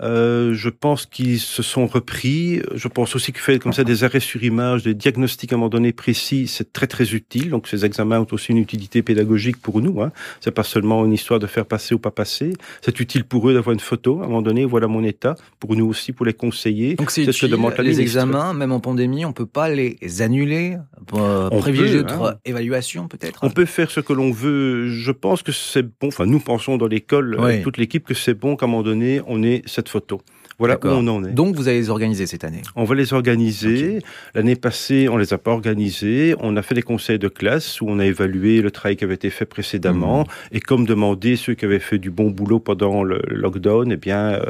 Euh, 0.02 0.54
je 0.54 0.70
pense 0.70 1.04
qu'ils 1.04 1.40
se 1.40 1.62
sont 1.62 1.86
repris. 1.86 2.62
Je 2.74 2.88
pense 2.88 3.14
aussi 3.14 3.32
qu'il 3.32 3.42
fait 3.42 3.58
comme 3.58 3.74
ça 3.74 3.84
des 3.84 4.02
arrêts 4.02 4.20
sur 4.20 4.42
image, 4.42 4.82
des 4.82 4.94
diagnostics 4.94 5.52
à 5.52 5.56
un 5.56 5.58
moment 5.58 5.68
donné 5.68 5.92
précis, 5.92 6.46
c'est 6.48 6.72
très 6.72 6.86
très 6.86 7.12
utile. 7.12 7.50
Donc 7.50 7.68
ces 7.68 7.84
examens 7.84 8.20
ont 8.20 8.26
aussi 8.30 8.52
une 8.52 8.58
utilité 8.58 9.02
pédagogique 9.02 9.58
pour 9.58 9.82
nous. 9.82 10.00
Hein. 10.00 10.10
C'est 10.40 10.52
pas 10.52 10.62
seulement 10.62 11.04
une 11.04 11.12
histoire 11.12 11.38
de 11.38 11.46
faire 11.46 11.66
passer 11.66 11.94
ou 11.94 11.98
pas 11.98 12.10
passer. 12.10 12.54
C'est 12.80 12.98
utile 12.98 13.24
pour 13.24 13.50
eux 13.50 13.54
d'avoir 13.54 13.74
une 13.74 13.80
photo. 13.80 14.20
À 14.20 14.24
un 14.24 14.28
moment 14.28 14.42
donné, 14.42 14.64
voilà 14.64 14.86
mon 14.86 15.04
état. 15.04 15.34
Pour 15.58 15.76
nous 15.76 15.86
aussi, 15.86 16.12
pour 16.12 16.24
les 16.24 16.32
conseiller. 16.32 16.94
Donc 16.94 17.10
c'est 17.10 17.30
ce 17.30 17.46
que 17.46 17.50
demande 17.50 17.74
la 17.76 17.84
Les 17.84 18.00
examens, 18.00 18.54
même 18.54 18.72
en 18.72 18.80
pandémie, 18.80 19.26
on 19.26 19.32
peut 19.32 19.44
pas 19.44 19.68
les 19.68 19.98
annuler, 20.22 20.78
euh, 21.14 21.48
privilégier 21.50 22.02
hein. 22.08 22.34
évaluations 22.44 23.08
peut-être. 23.08 23.40
On 23.42 23.50
peut 23.50 23.64
faire 23.64 23.90
ce 23.90 24.00
que 24.00 24.12
l'on 24.12 24.30
veut. 24.30 24.88
Je 24.88 25.12
pense 25.12 25.42
que 25.42 25.52
c'est 25.52 25.82
bon. 25.82 26.08
Enfin, 26.08 26.26
nous 26.26 26.40
pensons 26.40 26.76
dans 26.76 26.86
l'école, 26.86 27.38
toute 27.62 27.76
l'équipe, 27.76 28.04
que 28.06 28.14
c'est 28.14 28.34
bon 28.34 28.56
qu'à 28.56 28.66
un 28.66 28.68
moment 28.68 28.82
donné, 28.82 29.20
on 29.26 29.42
ait 29.42 29.62
cette 29.66 29.88
photos. 29.88 30.20
Voilà 30.60 30.76
où 30.76 30.88
on 30.88 31.06
en 31.08 31.24
est. 31.24 31.30
Donc 31.30 31.56
vous 31.56 31.68
allez 31.68 31.78
les 31.78 31.88
organiser 31.88 32.26
cette 32.26 32.44
année 32.44 32.60
On 32.76 32.84
va 32.84 32.94
les 32.94 33.14
organiser. 33.14 34.00
L'année 34.34 34.56
passée, 34.56 35.08
on 35.08 35.16
les 35.16 35.32
a 35.32 35.38
pas 35.38 35.52
organisés. 35.52 36.34
On 36.38 36.54
a 36.54 36.62
fait 36.62 36.74
des 36.74 36.82
conseils 36.82 37.18
de 37.18 37.28
classe 37.28 37.80
où 37.80 37.86
on 37.88 37.98
a 37.98 38.04
évalué 38.04 38.60
le 38.60 38.70
travail 38.70 38.96
qui 38.96 39.04
avait 39.04 39.14
été 39.14 39.30
fait 39.30 39.46
précédemment. 39.46 40.20
Mmh. 40.20 40.56
Et 40.56 40.60
comme 40.60 40.84
demandé, 40.84 41.36
ceux 41.36 41.54
qui 41.54 41.64
avaient 41.64 41.78
fait 41.78 41.98
du 41.98 42.10
bon 42.10 42.30
boulot 42.30 42.60
pendant 42.60 43.02
le 43.02 43.22
lockdown, 43.28 43.90
eh 43.90 43.96
bien, 43.96 44.34
euh, 44.34 44.44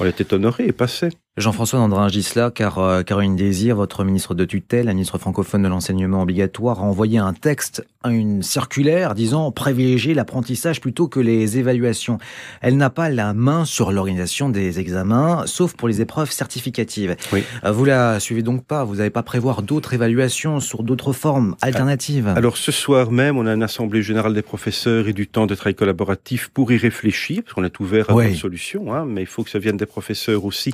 on 0.00 0.06
était 0.06 0.34
honorés 0.34 0.66
et 0.66 0.72
passés. 0.72 1.10
Jean-François 1.38 1.78
Nandrin 1.80 2.08
Gisela, 2.08 2.50
car 2.50 2.78
euh, 2.78 3.02
Caroline 3.02 3.36
Désir, 3.36 3.76
votre 3.76 4.04
ministre 4.04 4.34
de 4.34 4.46
tutelle, 4.46 4.86
la 4.86 4.94
ministre 4.94 5.18
francophone 5.18 5.64
de 5.64 5.68
l'enseignement 5.68 6.22
obligatoire, 6.22 6.80
a 6.80 6.82
envoyé 6.82 7.18
un 7.18 7.34
texte, 7.34 7.86
une 8.06 8.42
circulaire 8.42 9.14
disant 9.14 9.52
privilégier 9.52 10.14
l'apprentissage 10.14 10.80
plutôt 10.80 11.08
que 11.08 11.20
les 11.20 11.58
évaluations. 11.58 12.16
Elle 12.62 12.78
n'a 12.78 12.88
pas 12.88 13.10
la 13.10 13.34
main 13.34 13.66
sur 13.66 13.92
l'organisation 13.92 14.48
des 14.48 14.80
examens, 14.80 15.42
sauf 15.44 15.74
pour 15.74 15.88
les 15.88 16.00
épreuves 16.00 16.30
certificatives. 16.30 17.16
Oui. 17.34 17.44
Euh, 17.64 17.70
vous 17.70 17.84
la 17.84 18.18
suivez 18.18 18.40
donc 18.40 18.64
pas, 18.64 18.84
vous 18.84 18.96
n'avez 18.96 19.10
pas 19.10 19.22
prévoir 19.22 19.60
d'autres 19.60 19.92
évaluations 19.92 20.58
sur 20.60 20.84
d'autres 20.84 21.12
formes 21.12 21.54
alternatives 21.60 22.28
Alors 22.28 22.56
ce 22.56 22.72
soir 22.72 23.10
même, 23.10 23.36
on 23.36 23.46
a 23.46 23.52
une 23.52 23.62
assemblée 23.62 24.00
générale 24.00 24.32
des 24.32 24.40
professeurs 24.40 25.06
et 25.06 25.12
du 25.12 25.26
temps 25.26 25.46
de 25.46 25.54
travail 25.54 25.74
collaboratif 25.74 26.48
pour 26.48 26.72
y 26.72 26.78
réfléchir, 26.78 27.42
parce 27.42 27.52
qu'on 27.52 27.64
est 27.64 27.78
ouvert 27.78 28.08
à 28.08 28.14
oui. 28.14 28.28
d'autres 28.28 28.40
solutions, 28.40 28.94
hein, 28.94 29.04
mais 29.06 29.20
il 29.20 29.26
faut 29.26 29.44
que 29.44 29.50
ça 29.50 29.58
vienne 29.58 29.76
des 29.76 29.84
professeurs 29.84 30.46
aussi 30.46 30.72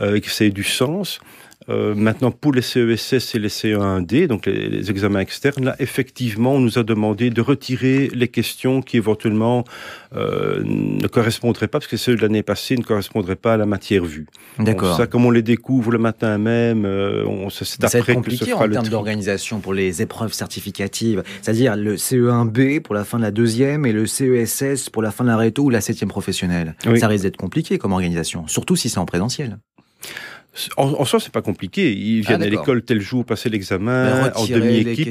et 0.00 0.20
que 0.20 0.30
ça 0.30 0.44
ait 0.44 0.50
du 0.50 0.64
sens. 0.64 1.20
Euh, 1.68 1.94
maintenant, 1.94 2.30
pour 2.30 2.52
les 2.52 2.62
CESS 2.62 3.34
et 3.34 3.38
les 3.38 3.48
CE1D, 3.48 4.26
donc 4.26 4.46
les, 4.46 4.90
examens 4.90 5.20
externes, 5.20 5.66
là, 5.66 5.76
effectivement, 5.78 6.54
on 6.54 6.58
nous 6.58 6.78
a 6.78 6.82
demandé 6.82 7.30
de 7.30 7.40
retirer 7.40 8.10
les 8.12 8.28
questions 8.28 8.80
qui 8.80 8.96
éventuellement 8.96 9.64
euh, 10.16 10.62
ne 10.64 11.06
correspondraient 11.06 11.68
pas, 11.68 11.78
parce 11.78 11.86
que 11.86 11.98
ceux 11.98 12.16
de 12.16 12.22
l'année 12.22 12.42
passée 12.42 12.76
ne 12.76 12.82
correspondraient 12.82 13.36
pas 13.36 13.54
à 13.54 13.56
la 13.56 13.66
matière 13.66 14.04
vue. 14.04 14.26
D'accord. 14.58 14.96
Ça, 14.96 15.06
comme 15.06 15.26
on 15.26 15.30
les 15.30 15.42
découvre 15.42 15.92
le 15.92 15.98
matin 15.98 16.38
même, 16.38 16.86
euh, 16.86 17.48
c'est 17.50 17.84
après 17.84 18.16
que 18.16 18.30
se 18.30 18.44
fera 18.44 18.64
en 18.64 18.68
termes 18.68 18.88
d'organisation 18.88 19.60
pour 19.60 19.74
les 19.74 20.00
épreuves 20.00 20.32
certificatives, 20.32 21.22
c'est-à-dire 21.42 21.76
le 21.76 21.96
CE1B 21.96 22.80
pour 22.80 22.94
la 22.94 23.04
fin 23.04 23.18
de 23.18 23.22
la 23.22 23.30
deuxième 23.30 23.84
et 23.84 23.92
le 23.92 24.06
CESS 24.06 24.88
pour 24.90 25.02
la 25.02 25.10
fin 25.10 25.24
de 25.24 25.28
la 25.28 25.36
réto 25.36 25.64
ou 25.64 25.70
la 25.70 25.80
septième 25.80 26.08
professionnelle. 26.08 26.74
Ça 26.98 27.06
risque 27.06 27.24
d'être 27.24 27.36
compliqué 27.36 27.78
comme 27.78 27.92
organisation, 27.92 28.46
surtout 28.48 28.76
si 28.76 28.88
c'est 28.88 28.98
en 28.98 29.06
présentiel. 29.06 29.58
En, 30.76 30.92
en 30.94 31.04
soi, 31.04 31.20
c'est 31.20 31.32
pas 31.32 31.42
compliqué. 31.42 31.92
Ils 31.92 32.22
viennent 32.22 32.42
ah, 32.42 32.46
à 32.46 32.48
l'école 32.48 32.82
tel 32.82 33.00
jour, 33.00 33.24
passer 33.24 33.48
l'examen 33.48 34.32
en 34.34 34.44
demi-équipe. 34.44 35.08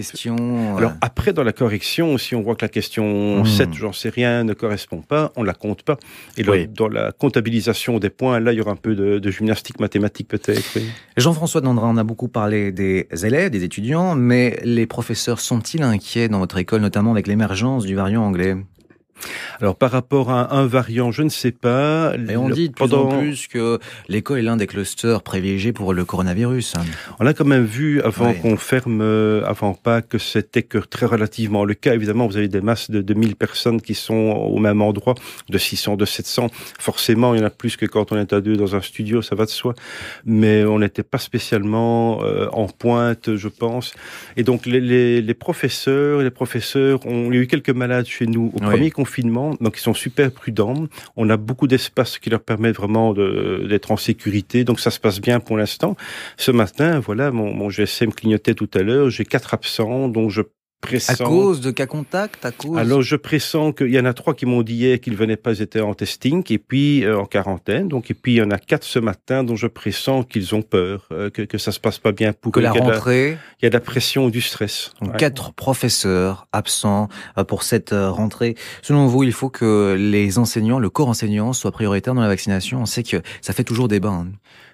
Alors 0.78 0.94
après, 1.02 1.34
dans 1.34 1.44
la 1.44 1.54
correction, 1.54 2.18
si 2.18 2.36
on 2.36 2.42
voit 2.42 2.56
que 2.56 2.66
la 2.66 2.70
question 2.70 3.44
7, 3.46 3.70
hmm. 3.70 3.74
j'en 3.74 3.94
sais 3.94 4.10
rien, 4.10 4.44
ne 4.44 4.54
correspond 4.54 5.02
pas, 5.02 5.32
on 5.36 5.44
la 5.44 5.54
compte 5.54 5.84
pas. 5.84 5.98
Et 6.38 6.44
dans 6.68 6.88
la 6.88 7.12
comptabilisation 7.12 8.00
des 8.00 8.10
points, 8.10 8.40
là, 8.40 8.52
il 8.52 8.58
y 8.58 8.62
aura 8.62 8.72
un 8.72 8.76
peu 8.76 8.96
de, 8.96 9.30
gymnastique 9.32 9.80
mathématique 9.80 10.28
peut-être. 10.28 10.80
Jean-François 11.16 11.62
Dandrin, 11.62 11.90
on 11.90 11.98
a 11.98 12.04
beaucoup 12.04 12.28
parlé 12.28 12.72
des 12.72 13.08
élèves, 13.24 13.52
des 13.52 13.64
étudiants, 13.64 14.16
mais 14.16 14.60
les 14.64 14.88
professeurs 14.88 15.40
sont-ils 15.40 15.84
inquiets 15.84 16.28
dans 16.28 16.40
votre 16.40 16.58
école, 16.58 16.82
notamment 16.82 17.12
avec 17.12 17.28
l'émergence 17.28 17.86
du 17.86 17.96
variant 17.96 18.24
anglais? 18.24 18.56
Alors 19.60 19.76
par 19.76 19.92
rapport 19.92 20.30
à 20.30 20.56
un 20.56 20.66
variant, 20.66 21.12
je 21.12 21.24
ne 21.24 21.30
sais 21.30 21.52
pas. 21.52 22.14
Et 22.30 22.38
on 22.38 22.50
dit 22.50 22.70
de 22.70 22.74
plus 22.74 22.94
en 22.94 23.08
plus 23.08 23.48
que 23.48 23.80
l'école 24.08 24.40
est 24.40 24.44
l'un 24.44 24.58
des 24.58 24.68
clusters 24.68 25.22
privilégiés 25.22 25.74
pour 25.74 25.94
le 25.94 26.06
coronavirus. 26.06 26.74
On 27.20 27.26
a 27.26 27.34
quand 27.34 27.46
même 27.46 27.66
vu 27.66 28.02
avant 28.02 28.34
qu'on 28.34 28.58
ferme, 28.58 29.02
euh, 29.02 29.44
avant 29.46 29.74
pas 29.74 30.02
que 30.02 30.18
c'était 30.18 30.64
que 30.64 30.78
très 30.78 31.06
relativement 31.06 31.66
le 31.66 31.74
cas. 31.74 31.94
Évidemment, 31.94 32.28
vous 32.28 32.38
avez 32.38 32.48
des 32.48 32.62
masses 32.62 32.90
de 32.90 33.02
2000 33.02 33.36
personnes 33.36 33.82
qui 33.82 33.96
sont 33.96 34.14
au 34.14 34.60
même 34.60 34.82
endroit, 34.82 35.16
de 35.50 35.58
600, 35.58 35.98
de 35.98 36.06
700. 36.06 36.50
Forcément, 36.80 37.34
il 37.34 37.42
y 37.42 37.44
en 37.44 37.48
a 37.48 37.50
plus 37.50 37.76
que 37.76 37.86
quand 37.86 38.12
on 38.12 38.18
est 38.18 38.34
à 38.34 38.42
deux 38.42 38.56
dans 38.56 38.76
un 38.76 38.82
studio, 38.82 39.22
ça 39.22 39.36
va 39.36 39.46
de 39.46 39.50
soi. 39.50 39.74
Mais 40.26 40.64
on 40.64 40.80
n'était 40.80 41.04
pas 41.04 41.18
spécialement 41.18 42.24
euh, 42.24 42.48
en 42.52 42.68
pointe, 42.68 43.36
je 43.36 43.48
pense. 43.48 43.94
Et 44.38 44.44
donc 44.44 44.66
les, 44.66 44.80
les, 44.80 45.22
les 45.22 45.34
professeurs, 45.34 46.22
les 46.22 46.32
professeurs, 46.32 47.06
ont, 47.06 47.32
il 47.32 47.36
y 47.36 47.40
a 47.40 47.42
eu 47.42 47.48
quelques 47.48 47.70
malades 47.70 48.06
chez 48.06 48.26
nous 48.26 48.52
au 48.56 48.60
premier 48.60 48.92
confinement 48.92 49.09
donc 49.60 49.78
ils 49.78 49.82
sont 49.82 49.94
super 49.94 50.32
prudents. 50.32 50.88
On 51.16 51.30
a 51.30 51.38
beaucoup 51.38 51.68
d'espace 51.68 52.20
qui 52.20 52.30
leur 52.30 52.42
permet 52.42 52.72
vraiment 52.72 53.14
d'être 53.14 53.92
en 53.92 53.98
sécurité, 53.98 54.64
donc 54.64 54.80
ça 54.80 54.92
se 54.92 55.00
passe 55.00 55.20
bien 55.20 55.40
pour 55.40 55.58
l'instant. 55.58 55.96
Ce 56.38 56.52
matin, 56.52 57.00
voilà, 57.00 57.32
mon, 57.32 57.54
mon 57.54 57.70
GSM 57.70 58.14
clignotait 58.14 58.54
tout 58.54 58.70
à 58.74 58.82
l'heure, 58.82 59.10
j'ai 59.10 59.26
quatre 59.26 59.54
absents, 59.54 60.08
donc 60.10 60.30
je 60.30 60.42
à 61.08 61.16
cause 61.16 61.62
de 61.62 61.72
cas 61.72 61.86
contact 61.86 62.46
à 62.46 62.52
cause... 62.52 62.78
Alors 62.78 63.02
je 63.02 63.16
pressens 63.16 63.74
qu'il 63.74 63.92
y 63.92 64.00
en 64.00 64.06
a 64.06 64.14
trois 64.14 64.34
qui 64.34 64.46
m'ont 64.46 64.62
dit 64.62 64.76
hier 64.76 65.00
qu'ils 65.00 65.16
venaient 65.16 65.38
pas, 65.38 65.60
étaient 65.60 65.82
en 65.82 65.94
testing 65.94 66.44
et 66.50 66.58
puis 66.58 67.04
euh, 67.04 67.20
en 67.20 67.26
quarantaine. 67.26 67.88
Donc 67.88 68.10
et 68.12 68.14
puis 68.14 68.34
il 68.34 68.36
y 68.38 68.42
en 68.42 68.52
a 68.52 68.58
quatre 68.58 68.84
ce 68.84 69.00
matin 69.00 69.44
dont 69.44 69.56
je 69.56 69.68
pressens 69.68 70.24
qu'ils 70.24 70.56
ont 70.56 70.62
peur, 70.62 71.08
euh, 71.12 71.30
que, 71.30 71.42
que 71.42 71.58
ça 71.58 71.72
se 71.72 71.80
passe 71.80 72.00
pas 72.00 72.12
bien 72.12 72.34
pour 72.34 72.52
que 72.52 72.60
la 72.60 72.72
rentrée. 72.72 73.38
Il 73.62 73.66
y 73.66 73.68
a 73.68 73.70
de 73.70 73.76
la 73.76 73.82
pression, 73.82 74.30
du 74.30 74.42
stress. 74.42 74.94
Donc, 75.02 75.18
Quatre 75.18 75.54
professeurs 75.54 76.48
absents 76.52 77.10
euh, 77.38 77.44
pour 77.44 77.64
cette 77.64 77.92
rentrée. 77.94 78.56
Selon 78.82 79.08
vous, 79.08 79.24
il 79.24 79.34
faut 79.34 79.50
que 79.50 79.96
les 79.98 80.38
enseignants, 80.38 80.80
le 80.80 80.90
corps 80.90 81.10
enseignant, 81.10 81.54
soit 81.54 81.72
prioritaire 81.72 82.14
dans 82.14 82.22
la 82.22 82.28
vaccination. 82.28 82.82
On 82.82 82.86
sait 82.86 83.04
que 83.04 83.18
ça 83.42 83.54
fait 83.54 83.64
toujours 83.64 83.88
débat. 83.88 84.10
Hein 84.10 84.28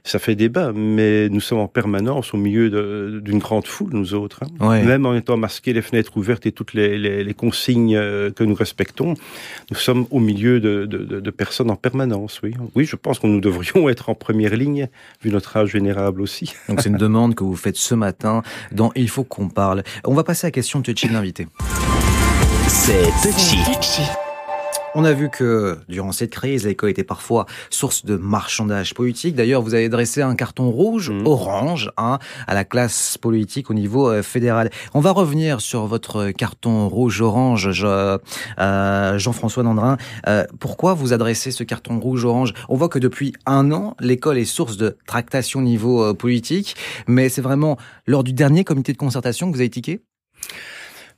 ça 0.06 0.20
fait 0.20 0.36
débat, 0.36 0.72
mais 0.72 1.30
nous 1.30 1.40
sommes 1.40 1.58
en 1.58 1.68
permanence 1.68 2.34
au 2.36 2.38
milieu 2.38 3.22
d'une 3.22 3.40
grande 3.40 3.66
foule, 3.66 3.90
nous 3.92 4.14
autres. 4.14 4.42
Hein. 4.60 4.84
Même 4.84 5.06
en 5.08 5.16
étant 5.16 5.36
masqués, 5.36 5.74
les 5.74 5.82
fenêtres 5.82 5.95
ouvertes 6.16 6.46
et 6.46 6.52
toutes 6.52 6.74
les, 6.74 6.98
les, 6.98 7.24
les, 7.24 7.34
consignes 7.34 7.96
euh, 7.96 8.32
que 8.32 8.44
nous 8.44 8.56
respectons, 8.56 9.16
nous 9.72 9.78
sommes 9.78 10.08
au 10.12 10.20
milieu 10.20 10.60
de, 10.60 10.86
de, 10.86 11.20
de 11.20 11.32
personnes 11.32 11.72
en 11.72 11.76
permanence, 11.76 12.42
oui. 12.44 12.54
Oui, 12.76 12.86
je 12.86 12.96
pense 12.96 13.20
que 13.20 13.28
nous 13.28 13.42
devrions 13.42 13.90
être 13.96 14.10
en 14.10 14.16
première 14.16 14.56
ligne, 14.56 14.88
vu 15.22 15.32
notre 15.32 15.56
âge 15.58 15.74
vénérable 15.74 16.22
aussi. 16.22 16.54
Donc 16.70 16.82
c'est 16.82 16.90
une 16.90 16.98
demande 16.98 17.36
que 17.36 17.44
vous 17.44 17.56
faites 17.56 17.78
ce 17.78 17.96
matin 17.96 18.44
dans 18.72 18.92
Il 18.96 19.10
faut 19.10 19.24
qu'on 19.24 19.50
parle. 19.50 19.84
On 20.04 20.14
va 20.14 20.24
passer 20.24 20.46
à 20.46 20.48
la 20.48 20.52
question 20.52 20.80
de 20.80 20.86
Touchy 20.86 21.08
de 21.08 21.14
l'invité. 21.14 21.48
C'est 22.68 23.12
Touchy. 23.22 24.25
On 24.98 25.04
a 25.04 25.12
vu 25.12 25.30
que 25.30 25.78
durant 25.90 26.14
cette 26.14 26.32
crise, 26.32 26.66
l'école 26.66 26.90
était 26.90 27.04
parfois 27.04 27.46
source 27.70 28.06
de 28.06 28.16
marchandage 28.16 28.94
politique. 28.94 29.36
D'ailleurs, 29.36 29.62
vous 29.62 29.74
avez 29.74 29.90
dressé 29.90 30.22
un 30.22 30.36
carton 30.36 30.72
rouge, 30.72 31.10
mmh. 31.10 31.28
orange, 31.28 31.92
hein, 31.98 32.18
à 32.48 32.54
la 32.54 32.64
classe 32.64 33.18
politique 33.18 33.70
au 33.70 33.74
niveau 33.74 34.10
euh, 34.10 34.24
fédéral. 34.24 34.70
On 34.94 35.02
va 35.02 35.12
revenir 35.12 35.60
sur 35.60 35.86
votre 35.86 36.32
carton 36.32 36.88
rouge-orange, 36.88 37.70
euh, 37.84 39.18
Jean-François 39.18 39.64
Nandrin. 39.64 39.98
Euh, 40.30 40.46
pourquoi 40.62 40.94
vous 40.94 41.12
adressez 41.12 41.52
ce 41.52 41.66
carton 41.66 42.00
rouge-orange 42.00 42.54
On 42.70 42.78
voit 42.78 42.88
que 42.88 43.00
depuis 43.00 43.34
un 43.46 43.74
an, 43.74 43.98
l'école 44.00 44.38
est 44.38 44.46
source 44.46 44.78
de 44.78 44.98
tractation 45.06 45.60
au 45.60 45.64
niveau 45.64 46.14
politique, 46.14 46.78
mais 47.06 47.28
c'est 47.28 47.42
vraiment 47.42 47.78
lors 48.08 48.24
du 48.24 48.32
dernier 48.32 48.64
comité 48.64 48.94
de 48.94 48.98
concertation 48.98 49.52
que 49.52 49.56
vous 49.56 49.62
avez 49.62 49.70
tiqué? 49.70 50.00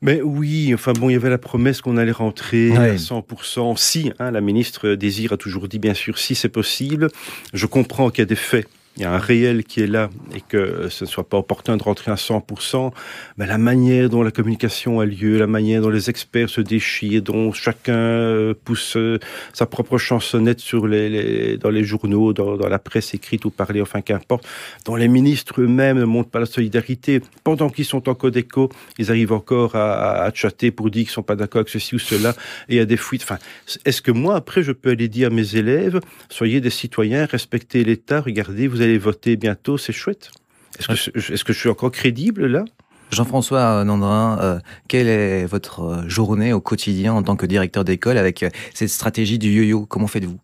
Mais 0.02 0.22
oui, 0.22 0.74
enfin 0.74 0.94
bon, 0.94 1.10
il 1.10 1.14
y 1.14 1.16
avait 1.16 1.30
la 1.30 1.38
promesse 1.38 1.82
qu'on 1.82 1.98
allait 1.98 2.12
rentrer 2.12 2.76
à 2.76 2.96
100%. 2.96 3.78
Si, 3.78 4.12
hein, 4.20 4.32
la 4.32 4.42
ministre 4.42 4.94
Désir 4.94 5.34
a 5.34 5.38
toujours 5.38 5.68
dit, 5.68 5.80
bien 5.80 5.94
sûr, 5.94 6.20
si 6.20 6.36
c'est 6.36 6.50
possible. 6.50 7.10
Je 7.54 7.66
comprends 7.66 8.10
qu'il 8.10 8.20
y 8.20 8.24
a 8.24 8.26
des 8.26 8.36
faits 8.36 8.68
il 8.98 9.04
y 9.04 9.06
a 9.06 9.14
un 9.14 9.20
réel 9.20 9.64
qui 9.64 9.82
est 9.82 9.88
là 9.88 10.10
et 10.36 10.42
que 10.42 10.90
ce 10.90 11.06
ne 11.06 11.10
soit 11.10 11.30
pas 11.30 11.38
opportun 11.38 11.78
de 11.78 11.84
rentrer 11.84 12.12
à 12.12 12.16
100%, 12.16 12.92
mais 13.38 13.46
la 13.46 13.60
manière 13.60 14.10
dont 14.10 14.24
la 14.24 14.32
communication 14.32 15.00
a 15.00 15.06
lieu, 15.06 15.38
la 15.38 15.46
manière 15.46 15.84
dont 15.84 15.90
les 15.90 16.10
experts 16.10 16.50
se 16.50 16.62
déchirent, 16.62 17.22
dont 17.22 17.52
chacun 17.52 17.94
euh, 17.94 18.54
pousse 18.66 18.98
euh, 18.98 19.20
sa 19.54 19.68
propre 19.68 20.00
chansonnette 20.00 20.64
dans 20.74 21.70
les 21.70 21.84
journaux, 21.84 22.34
dans, 22.34 22.56
la 22.68 22.80
presse 22.80 23.14
écrite 23.14 23.46
ou 23.46 23.52
parlée, 23.52 23.82
enfin 23.82 24.02
qu'importe, 24.02 24.48
dont 24.86 24.96
les 24.96 25.08
ministres 25.08 25.62
eux-mêmes 25.62 26.00
ne 26.00 26.06
montrent 26.06 26.32
pas 26.32 26.40
la 26.40 26.48
solidarité, 26.48 27.22
pendant 27.44 27.70
qu'ils 27.70 27.86
sont 27.86 28.10
en 28.10 28.16
code 28.16 28.36
écho, 28.36 28.70
ils 28.98 29.12
arrivent 29.12 29.34
encore 29.34 29.76
à, 29.76 30.24
à 30.24 30.34
chatter 30.34 30.72
pour 30.72 30.90
dire 30.90 31.04
qu'ils 31.04 31.12
sont 31.12 31.24
pas 31.24 31.36
d'accord 31.36 31.60
avec 31.60 31.70
ceci 31.70 31.94
ou 31.94 32.00
cela, 32.00 32.34
et 32.68 32.80
a 32.80 32.86
des 32.86 32.98
fuites. 32.98 33.22
Enfin, 33.22 33.38
est-ce 33.86 34.02
que 34.02 34.12
moi, 34.12 34.36
après, 34.36 34.64
je 34.64 34.72
peux 34.72 34.90
aller 34.90 35.08
dire 35.08 35.28
à 35.28 35.30
mes 35.30 35.56
élèves, 35.56 36.00
soyez 36.30 36.62
des 36.62 36.72
citoyens, 36.72 37.26
respectez 37.26 37.84
l'État, 37.84 38.22
regardez, 38.22 38.68
vous 38.68 38.82
allez 38.88 38.98
voter 38.98 39.36
bientôt, 39.36 39.78
c'est 39.78 39.94
chouette. 39.94 40.32
Est-ce 40.80 40.88
que, 40.88 41.34
est 41.34 41.44
que, 41.44 41.54
je 41.54 41.60
suis 41.60 41.70
encore 41.70 41.92
crédible 41.92 42.48
là? 42.48 42.66
Jean-François 43.12 43.84
Nandrin, 43.86 44.38
euh, 44.42 44.60
quelle 44.88 45.08
est 45.08 45.46
votre 45.46 45.82
euh, 45.82 46.10
journée 46.10 46.52
au 46.52 46.60
quotidien 46.60 47.14
en 47.14 47.24
tant 47.24 47.36
que 47.36 47.46
directeur 47.46 47.86
d'école 47.86 48.18
avec 48.18 48.44
euh, 48.44 48.50
cette 48.74 48.90
stratégie 48.90 49.40
du 49.40 49.50
yo-yo? 49.52 49.86
Comment 49.86 50.08
faites-vous? 50.08 50.40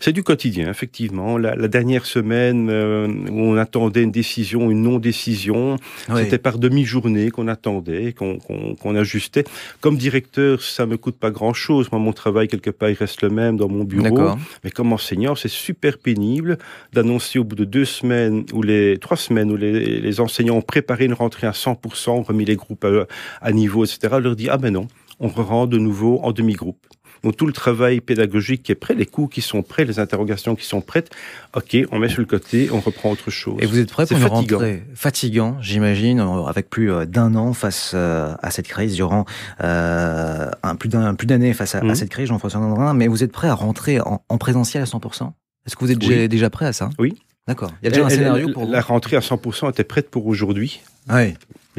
C'est 0.00 0.12
du 0.12 0.22
quotidien, 0.22 0.70
effectivement. 0.70 1.38
La, 1.38 1.54
la 1.54 1.68
dernière 1.68 2.06
semaine 2.06 2.68
euh, 2.70 3.06
où 3.06 3.40
on 3.40 3.56
attendait 3.56 4.02
une 4.02 4.10
décision, 4.10 4.70
une 4.70 4.82
non-décision, 4.82 5.76
c'était 6.16 6.38
par 6.38 6.58
demi-journée 6.58 7.30
qu'on 7.30 7.48
attendait, 7.48 8.14
qu'on 8.14 8.94
ajustait. 8.96 9.44
Comme 9.80 9.96
directeur, 9.96 10.62
ça 10.62 10.86
me 10.86 10.96
coûte 10.96 11.16
pas 11.18 11.30
grand-chose. 11.30 11.90
Moi, 11.92 12.00
mon 12.00 12.12
travail, 12.12 12.48
quelque 12.48 12.70
part, 12.70 12.90
il 12.90 12.94
reste 12.94 13.22
le 13.22 13.30
même 13.30 13.56
dans 13.56 13.68
mon 13.68 13.84
bureau. 13.84 14.36
Mais 14.64 14.70
comme 14.70 14.92
enseignant, 14.92 15.34
c'est 15.34 15.48
super 15.48 15.98
pénible 15.98 16.58
d'annoncer 16.92 17.38
au 17.38 17.44
bout 17.44 17.56
de 17.56 17.64
deux 17.64 17.84
semaines 17.84 18.44
ou 18.52 18.62
les 18.62 18.98
trois 18.98 19.16
semaines 19.16 19.50
où 19.50 19.56
les, 19.56 20.00
les 20.00 20.20
enseignants 20.20 20.56
ont 20.56 20.62
préparé 20.62 21.04
une 21.04 21.14
rentrée 21.14 21.46
à 21.46 21.52
100%, 21.52 22.24
remis 22.24 22.44
les 22.44 22.56
groupes 22.56 22.84
à, 22.84 23.06
à 23.40 23.52
niveau, 23.52 23.84
etc., 23.84 24.16
leur 24.20 24.36
dit, 24.36 24.48
ah 24.48 24.56
ben 24.58 24.72
non, 24.72 24.88
on 25.20 25.28
rend 25.28 25.66
de 25.66 25.78
nouveau 25.78 26.20
en 26.22 26.32
demi-groupe. 26.32 26.78
Donc 27.22 27.36
tout 27.36 27.46
le 27.46 27.52
travail 27.52 28.00
pédagogique 28.00 28.62
qui 28.62 28.72
est 28.72 28.76
prêt, 28.76 28.94
les 28.94 29.06
cours 29.06 29.28
qui 29.30 29.40
sont 29.40 29.62
prêts, 29.62 29.84
les 29.84 29.98
interrogations 29.98 30.54
qui 30.54 30.64
sont 30.64 30.80
prêtes, 30.80 31.10
ok, 31.56 31.76
on 31.90 31.98
met 31.98 32.08
sur 32.08 32.20
le 32.20 32.26
côté, 32.26 32.68
on 32.72 32.80
reprend 32.80 33.10
autre 33.10 33.30
chose. 33.30 33.56
Et 33.60 33.66
vous 33.66 33.78
êtes 33.78 33.90
prêt 33.90 34.06
pour 34.06 34.16
une 34.16 34.22
fatigant. 34.22 34.58
rentrée 34.58 34.82
fatigant, 34.94 35.56
j'imagine, 35.60 36.20
avec 36.20 36.70
plus 36.70 36.92
euh, 36.92 37.06
d'un 37.06 37.34
an 37.34 37.52
face 37.52 37.92
euh, 37.94 38.34
à 38.42 38.50
cette 38.50 38.68
crise, 38.68 38.94
durant 38.94 39.24
euh, 39.62 40.50
un, 40.62 40.74
plus 40.76 40.88
d'années 40.88 41.52
face 41.54 41.74
à, 41.74 41.78
à, 41.78 41.84
mhm. 41.84 41.94
cette 41.94 42.10
crise, 42.10 42.28
Jean-François 42.28 42.60
Landrin, 42.60 42.94
mais 42.94 43.08
vous 43.08 43.22
êtes 43.22 43.32
prêt 43.32 43.48
à 43.48 43.54
rentrer 43.54 44.00
en, 44.00 44.22
en 44.28 44.38
présentiel 44.38 44.82
à 44.82 44.86
100% 44.86 45.32
Est-ce 45.66 45.76
que 45.76 45.84
vous 45.84 45.90
êtes 45.90 45.98
déjà, 45.98 46.28
déjà 46.28 46.50
prêt 46.50 46.66
à 46.66 46.72
ça? 46.72 46.90
Oui. 46.98 47.14
D'accord. 47.46 47.72
Il 47.82 47.86
y 47.86 47.88
a 47.88 47.90
déjà 47.90 48.06
un 48.06 48.10
scénario 48.10 48.52
pour 48.52 48.66
La 48.66 48.82
rentrée 48.82 49.16
à 49.16 49.20
100% 49.20 49.70
était 49.70 49.84
prête 49.84 50.10
pour 50.10 50.26
aujourd'hui. 50.26 50.82
Oui 51.08 51.34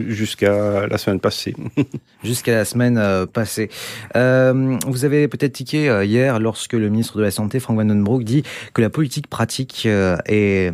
jusqu'à 0.08 0.88
la 0.88 0.98
semaine 0.98 1.20
passée. 1.20 1.56
jusqu'à 2.24 2.56
la 2.56 2.65
semaine 2.65 2.98
euh, 2.98 3.25
passée. 3.25 3.70
Euh, 4.15 4.77
vous 4.88 5.06
avez 5.06 5.27
peut-être 5.27 5.53
tiqué 5.53 5.89
euh, 5.89 6.06
hier 6.06 6.39
lorsque 6.39 6.74
le 6.74 6.89
ministre 6.89 7.18
de 7.18 7.24
la 7.24 7.32
Santé, 7.32 7.60
Frank 7.60 7.77
Vandenbroek, 7.77 8.24
dit 8.24 8.44
que 8.74 8.82
la 8.82 8.89
politique 8.89 9.27
pratique 9.27 9.86
est, 9.86 10.72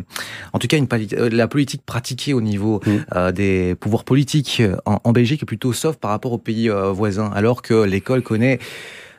en 0.52 0.58
tout 0.58 0.66
cas, 0.66 0.76
une, 0.76 0.88
la 1.30 1.48
politique 1.48 1.82
pratiquée 1.84 2.32
au 2.32 2.40
niveau 2.40 2.80
mm. 2.86 3.32
des 3.32 3.74
pouvoirs 3.74 4.04
politiques 4.04 4.62
en, 4.84 5.00
en, 5.02 5.12
Belgique 5.12 5.42
est 5.42 5.46
plutôt 5.46 5.72
sauf 5.72 5.96
par 5.96 6.10
rapport 6.10 6.32
aux 6.32 6.38
pays 6.38 6.68
voisins, 6.68 7.30
alors 7.34 7.62
que 7.62 7.84
l'école 7.84 8.22
connaît 8.22 8.58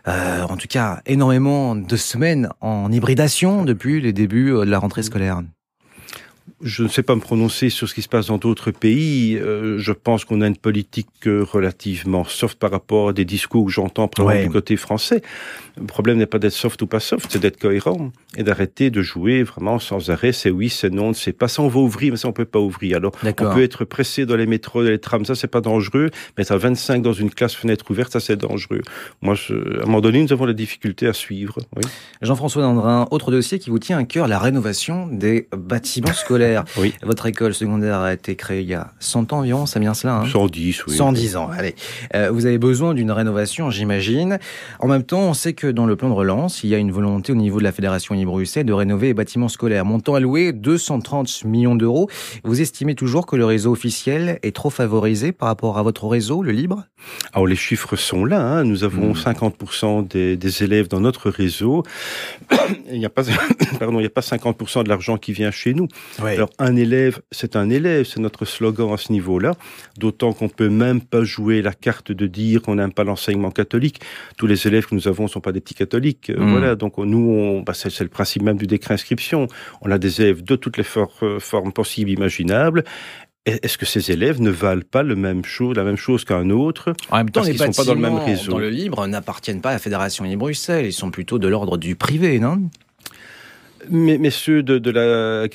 en 0.05 0.55
tout 0.55 0.67
cas 0.69 1.01
énormément 1.05 1.75
de 1.75 1.95
semaines 1.97 2.49
en 2.61 2.91
hybridation 2.91 3.65
depuis 3.65 3.99
les 3.99 4.13
débuts 4.13 4.51
de 4.51 4.69
la 4.69 4.79
rentrée 4.79 5.03
scolaire 5.03 5.41
je 6.61 6.83
ne 6.83 6.87
sais 6.87 7.03
pas 7.03 7.15
me 7.15 7.21
prononcer 7.21 7.69
sur 7.69 7.87
ce 7.87 7.93
qui 7.93 8.01
se 8.01 8.07
passe 8.07 8.27
dans 8.27 8.37
d'autres 8.37 8.71
pays. 8.71 9.37
Euh, 9.37 9.77
je 9.77 9.91
pense 9.91 10.25
qu'on 10.25 10.41
a 10.41 10.47
une 10.47 10.57
politique 10.57 11.07
euh, 11.27 11.43
relativement 11.43 12.23
soft 12.23 12.57
par 12.57 12.71
rapport 12.71 13.09
à 13.09 13.13
des 13.13 13.25
discours 13.25 13.65
que 13.67 13.71
j'entends 13.71 14.09
du 14.17 14.49
côté 14.49 14.75
français. 14.75 15.21
Le 15.77 15.85
problème 15.85 16.17
n'est 16.17 16.25
pas 16.25 16.39
d'être 16.39 16.53
soft 16.53 16.81
ou 16.81 16.87
pas 16.87 16.99
soft, 16.99 17.27
c'est 17.29 17.39
d'être 17.39 17.59
cohérent 17.59 18.11
et 18.35 18.43
d'arrêter 18.43 18.89
de 18.89 19.03
jouer 19.03 19.43
vraiment 19.43 19.77
sans 19.77 20.09
arrêt. 20.09 20.31
C'est 20.31 20.49
oui, 20.49 20.69
c'est 20.69 20.89
non, 20.89 21.13
c'est 21.13 21.33
pas 21.33 21.47
ça. 21.47 21.61
On 21.61 21.67
va 21.67 21.79
ouvrir, 21.79 22.11
mais 22.11 22.17
ça 22.17 22.27
on 22.27 22.33
peut 22.33 22.45
pas 22.45 22.59
ouvrir. 22.59 22.97
Alors 22.97 23.11
on 23.23 23.31
peut 23.33 23.61
être 23.61 23.85
pressé 23.85 24.25
dans 24.25 24.35
les 24.35 24.47
métros, 24.47 24.83
dans 24.83 24.89
les 24.89 24.99
trams, 24.99 25.25
ça 25.25 25.35
c'est 25.35 25.47
pas 25.47 25.61
dangereux. 25.61 26.09
Mais 26.37 26.41
être 26.41 26.51
à 26.51 26.57
25 26.57 27.03
dans 27.03 27.13
une 27.13 27.29
classe 27.29 27.53
fenêtre 27.53 27.85
ouverte, 27.91 28.11
ça 28.13 28.19
c'est 28.19 28.35
dangereux. 28.35 28.81
Moi, 29.21 29.35
je, 29.35 29.53
à 29.53 29.83
un 29.83 29.85
moment 29.85 30.01
donné, 30.01 30.23
nous 30.23 30.33
avons 30.33 30.45
la 30.45 30.53
difficulté 30.53 31.07
à 31.07 31.13
suivre. 31.13 31.57
Oui. 31.75 31.83
Jean-François 32.21 32.63
Dandrin, 32.63 33.07
autre 33.11 33.31
dossier 33.31 33.59
qui 33.59 33.69
vous 33.69 33.79
tient 33.79 33.99
à 33.99 34.03
cœur, 34.05 34.27
la 34.27 34.39
rénovation 34.39 35.07
des 35.07 35.47
bâtiments 35.55 36.13
scolaires. 36.13 36.46
Secondaire. 36.47 36.63
Oui. 36.77 36.93
Votre 37.03 37.25
école 37.25 37.53
secondaire 37.53 37.99
a 37.99 38.13
été 38.13 38.35
créée 38.35 38.61
il 38.61 38.67
y 38.67 38.73
a 38.73 38.91
100 38.99 39.33
ans 39.33 39.39
environ, 39.39 39.65
c'est 39.65 39.79
bien 39.79 39.93
cela 39.93 40.23
110, 40.31 40.79
hein 40.79 40.83
oui. 40.87 40.95
110 40.95 41.35
ans, 41.35 41.49
allez. 41.49 41.75
Euh, 42.15 42.29
vous 42.31 42.45
avez 42.45 42.57
besoin 42.57 42.93
d'une 42.93 43.11
rénovation, 43.11 43.69
j'imagine. 43.69 44.39
En 44.79 44.87
même 44.87 45.03
temps, 45.03 45.21
on 45.21 45.33
sait 45.33 45.53
que 45.53 45.67
dans 45.67 45.85
le 45.85 45.95
plan 45.95 46.09
de 46.09 46.13
relance, 46.13 46.63
il 46.63 46.69
y 46.69 46.75
a 46.75 46.77
une 46.77 46.91
volonté 46.91 47.31
au 47.31 47.35
niveau 47.35 47.59
de 47.59 47.63
la 47.63 47.71
Fédération 47.71 48.15
Libre-Bruxelles 48.15 48.65
de 48.65 48.73
rénover 48.73 49.07
les 49.07 49.13
bâtiments 49.13 49.49
scolaires. 49.49 49.85
Montant 49.85 50.15
alloué 50.15 50.53
230 50.53 51.45
millions 51.45 51.75
d'euros. 51.75 52.09
Vous 52.43 52.61
estimez 52.61 52.95
toujours 52.95 53.25
que 53.25 53.35
le 53.35 53.45
réseau 53.45 53.71
officiel 53.71 54.39
est 54.43 54.55
trop 54.55 54.69
favorisé 54.69 55.31
par 55.31 55.49
rapport 55.49 55.77
à 55.77 55.83
votre 55.83 56.07
réseau, 56.07 56.43
le 56.43 56.51
libre? 56.51 56.83
Alors 57.33 57.47
les 57.47 57.55
chiffres 57.55 57.95
sont 57.95 58.25
là. 58.25 58.41
Hein. 58.41 58.63
Nous 58.63 58.83
avons 58.83 59.13
50% 59.13 60.03
hmm. 60.03 60.07
des, 60.07 60.37
des, 60.37 60.63
élèves 60.63 60.87
dans 60.87 60.99
notre 60.99 61.29
réseau. 61.29 61.83
il 62.91 62.99
n'y 62.99 63.05
a 63.05 63.09
pas, 63.09 63.23
pardon, 63.79 63.99
il 63.99 64.03
n'y 64.03 64.07
a 64.07 64.09
pas 64.09 64.21
50% 64.21 64.83
de 64.83 64.89
l'argent 64.89 65.17
qui 65.17 65.31
vient 65.31 65.51
chez 65.51 65.73
nous. 65.73 65.87
Alors 66.37 66.49
un 66.59 66.75
élève, 66.75 67.19
c'est 67.31 67.55
un 67.55 67.69
élève, 67.69 68.05
c'est 68.05 68.19
notre 68.19 68.45
slogan 68.45 68.93
à 68.93 68.97
ce 68.97 69.11
niveau-là. 69.11 69.55
D'autant 69.97 70.33
qu'on 70.33 70.49
peut 70.49 70.69
même 70.69 71.01
pas 71.01 71.23
jouer 71.23 71.61
la 71.61 71.73
carte 71.73 72.11
de 72.11 72.27
dire 72.27 72.61
qu'on 72.61 72.75
n'aime 72.75 72.93
pas 72.93 73.03
l'enseignement 73.03 73.51
catholique. 73.51 74.01
Tous 74.37 74.47
les 74.47 74.67
élèves 74.67 74.85
que 74.85 74.95
nous 74.95 75.07
avons 75.07 75.23
ne 75.23 75.29
sont 75.29 75.41
pas 75.41 75.51
des 75.51 75.61
petits 75.61 75.75
catholiques. 75.75 76.29
Euh, 76.29 76.39
hmm. 76.39 76.51
Voilà. 76.51 76.75
Donc 76.75 76.97
nous, 76.97 77.29
on, 77.29 77.61
bah, 77.61 77.73
c'est, 77.73 77.99
le 77.99 78.07
principe 78.07 78.43
même 78.43 78.57
du 78.57 78.67
décret 78.67 78.93
inscription. 78.93 79.47
On 79.81 79.91
a 79.91 79.97
des 79.97 80.21
élèves 80.21 80.43
de 80.43 80.55
toutes 80.55 80.77
les 80.77 80.85
euh, 81.23 81.39
formes 81.39 81.73
possibles, 81.73 82.11
imaginables 82.11 82.83
est-ce 83.47 83.77
que 83.77 83.85
ces 83.85 84.11
élèves 84.11 84.41
ne 84.41 84.49
valent 84.49 84.83
pas 84.89 85.03
le 85.03 85.15
même 85.15 85.45
chose, 85.45 85.75
la 85.75 85.83
même 85.83 85.95
chose 85.95 86.25
qu'un 86.25 86.49
autre? 86.49 86.93
En 87.09 87.17
même 87.17 87.29
temps, 87.29 87.43
les 87.43 87.57
sont 87.57 87.71
pas 87.71 87.85
dans 87.85 87.93
le 87.93 88.01
même 88.01 88.17
réseau. 88.17 88.51
Dans 88.51 88.57
le 88.59 88.69
libre 88.69 89.07
n'appartiennent 89.07 89.61
pas 89.61 89.69
à 89.69 89.73
la 89.73 89.79
Fédération 89.79 90.25
Libre-Bruxelles, 90.25 90.85
ils 90.85 90.93
sont 90.93 91.11
plutôt 91.11 91.39
de 91.39 91.47
l'ordre 91.47 91.77
du 91.77 91.95
privé, 91.95 92.39
non? 92.39 92.69
Mais, 93.89 94.17
mais, 94.17 94.29
ceux, 94.29 94.63
de, 94.63 94.77
de 94.77 94.91
la, 94.91 95.47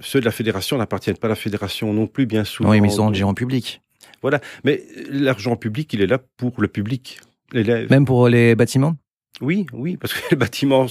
ceux 0.00 0.20
de 0.20 0.24
la 0.24 0.30
fédération 0.30 0.78
n'appartiennent 0.78 1.16
pas 1.16 1.28
à 1.28 1.30
la 1.30 1.36
fédération 1.36 1.92
non 1.92 2.06
plus, 2.06 2.26
bien 2.26 2.44
souvent. 2.44 2.70
Oui, 2.70 2.80
mais 2.80 2.88
ils 2.88 2.92
sont 2.92 3.02
en 3.02 3.34
public. 3.34 3.82
Voilà. 4.22 4.40
Mais 4.64 4.82
l'argent 5.10 5.56
public, 5.56 5.92
il 5.92 6.00
est 6.00 6.06
là 6.06 6.18
pour 6.36 6.60
le 6.60 6.68
public. 6.68 7.20
Même 7.54 8.04
pour 8.04 8.28
les 8.28 8.54
bâtiments? 8.54 8.96
Oui, 9.42 9.66
oui, 9.72 9.96
parce 9.96 10.14
que 10.14 10.20
les 10.30 10.36
bâtiments, 10.36 10.86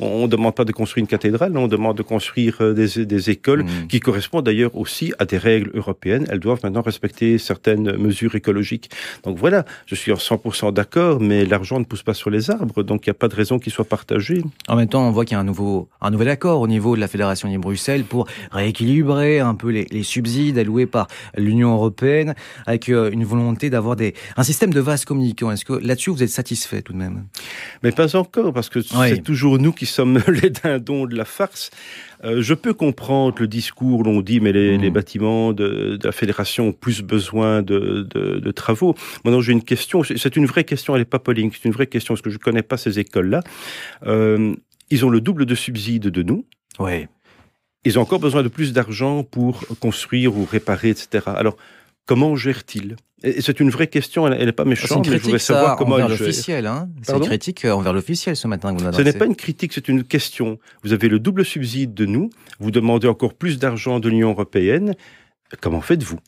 on 0.00 0.22
ne 0.22 0.26
demande 0.26 0.54
pas 0.54 0.64
de 0.64 0.72
construire 0.72 1.02
une 1.02 1.08
cathédrale, 1.08 1.56
on 1.56 1.68
demande 1.68 1.96
de 1.96 2.02
construire 2.02 2.56
euh, 2.60 2.72
des, 2.72 3.06
des 3.06 3.30
écoles 3.30 3.64
mmh. 3.64 3.86
qui 3.88 4.00
correspondent 4.00 4.44
d'ailleurs 4.44 4.76
aussi 4.76 5.12
à 5.18 5.24
des 5.24 5.38
règles 5.38 5.70
européennes. 5.74 6.26
Elles 6.28 6.40
doivent 6.40 6.60
maintenant 6.62 6.82
respecter 6.82 7.38
certaines 7.38 7.96
mesures 7.96 8.34
écologiques. 8.34 8.90
Donc 9.22 9.38
voilà, 9.38 9.64
je 9.86 9.94
suis 9.94 10.12
en 10.12 10.16
100% 10.16 10.72
d'accord, 10.72 11.20
mais 11.20 11.44
l'argent 11.44 11.78
ne 11.78 11.84
pousse 11.84 12.02
pas 12.02 12.14
sur 12.14 12.30
les 12.30 12.50
arbres, 12.50 12.82
donc 12.82 13.06
il 13.06 13.10
n'y 13.10 13.12
a 13.12 13.14
pas 13.14 13.28
de 13.28 13.36
raison 13.36 13.58
qu'il 13.58 13.72
soit 13.72 13.84
partagé. 13.84 14.42
En 14.68 14.76
même 14.76 14.88
temps, 14.88 15.06
on 15.06 15.12
voit 15.12 15.24
qu'il 15.24 15.34
y 15.34 15.36
a 15.36 15.40
un, 15.40 15.44
nouveau, 15.44 15.88
un 16.00 16.10
nouvel 16.10 16.28
accord 16.28 16.60
au 16.60 16.66
niveau 16.66 16.96
de 16.96 17.00
la 17.00 17.08
Fédération 17.08 17.52
de 17.52 17.58
Bruxelles 17.58 18.04
pour 18.04 18.26
rééquilibrer 18.50 19.38
un 19.38 19.54
peu 19.54 19.70
les, 19.70 19.86
les 19.90 20.02
subsides 20.02 20.58
alloués 20.58 20.86
par 20.86 21.06
l'Union 21.36 21.74
européenne, 21.74 22.34
avec 22.66 22.88
euh, 22.88 23.10
une 23.10 23.24
volonté 23.24 23.70
d'avoir 23.70 23.96
un 24.36 24.42
système 24.42 24.72
de 24.72 24.80
vases 24.80 25.04
communicants. 25.04 25.52
Est-ce 25.52 25.64
que 25.64 25.74
là-dessus, 25.74 26.10
vous 26.10 26.22
êtes 26.22 26.30
satisfait 26.30 26.82
tout 26.82 26.92
de 26.92 26.98
même? 26.98 27.24
Mais 27.84 27.92
pas 27.92 28.16
encore, 28.16 28.54
parce 28.54 28.70
que 28.70 28.80
c'est 28.80 29.22
toujours 29.22 29.58
nous 29.58 29.72
qui 29.72 29.84
sommes 29.84 30.18
les 30.42 30.48
dindons 30.48 31.04
de 31.04 31.14
la 31.14 31.26
farce. 31.26 31.70
Euh, 32.24 32.40
je 32.40 32.54
peux 32.54 32.72
comprendre 32.72 33.36
le 33.38 33.46
discours, 33.46 34.02
l'on 34.02 34.22
dit, 34.22 34.40
mais 34.40 34.52
les, 34.52 34.78
mmh. 34.78 34.90
bâtiments 34.90 35.52
de, 35.52 35.98
la 36.02 36.10
fédération 36.10 36.68
ont 36.68 36.72
plus 36.72 37.02
besoin 37.02 37.60
de, 37.60 38.50
travaux. 38.52 38.94
Maintenant, 39.24 39.42
j'ai 39.42 39.52
une 39.52 39.62
question, 39.62 40.02
c'est 40.02 40.36
une 40.36 40.46
vraie 40.46 40.64
question, 40.64 40.94
elle 40.94 41.02
n'est 41.02 41.04
pas 41.04 41.18
polling, 41.18 41.52
c'est 41.52 41.66
une 41.66 41.74
vraie 41.74 41.86
question, 41.86 42.14
parce 42.14 42.22
que 42.22 42.30
je 42.30 42.36
ne 42.36 42.42
connais 42.42 42.62
pas 42.62 42.78
ces 42.78 42.98
écoles-là. 42.98 43.42
Euh, 44.06 44.54
ils 44.88 45.04
ont 45.04 45.10
le 45.10 45.20
double 45.20 45.44
de 45.44 45.54
subsides 45.54 46.08
de 46.08 46.22
nous. 46.22 46.46
Oui. 46.78 47.06
Ils 47.84 47.98
ont 47.98 48.02
encore 48.02 48.18
besoin 48.18 48.42
de 48.42 48.48
plus 48.48 48.72
d'argent 48.72 49.24
pour 49.24 49.62
construire 49.78 50.34
ou 50.38 50.46
réparer, 50.46 50.88
etc. 50.88 51.24
Alors, 51.26 51.58
comment 52.06 52.36
gèrent-ils 52.36 52.96
c'est 53.40 53.60
une 53.60 53.70
vraie 53.70 53.86
question, 53.86 54.26
elle 54.26 54.44
n'est 54.44 54.52
pas 54.52 54.64
méchante, 54.64 55.08
mais 55.08 55.16
je 55.16 55.22
voudrais 55.22 55.38
savoir 55.38 55.76
comment 55.76 55.94
envers 55.94 56.08
l'officiel. 56.08 56.66
Hein 56.66 56.88
c'est 57.02 57.16
une 57.16 57.24
critique 57.24 57.64
euh, 57.64 57.72
envers 57.72 57.92
l'officiel 57.92 58.36
ce 58.36 58.46
matin 58.46 58.74
que 58.74 58.82
vous 58.82 58.92
Ce 58.92 59.02
n'est 59.02 59.12
pas 59.12 59.24
une 59.24 59.36
critique, 59.36 59.72
c'est 59.72 59.88
une 59.88 60.04
question. 60.04 60.58
Vous 60.82 60.92
avez 60.92 61.08
le 61.08 61.18
double 61.18 61.44
subside 61.44 61.94
de 61.94 62.04
nous, 62.04 62.30
vous 62.60 62.70
demandez 62.70 63.08
encore 63.08 63.34
plus 63.34 63.58
d'argent 63.58 63.98
de 63.98 64.08
l'Union 64.08 64.30
européenne. 64.30 64.94
Comment 65.60 65.80
faites-vous? 65.80 66.18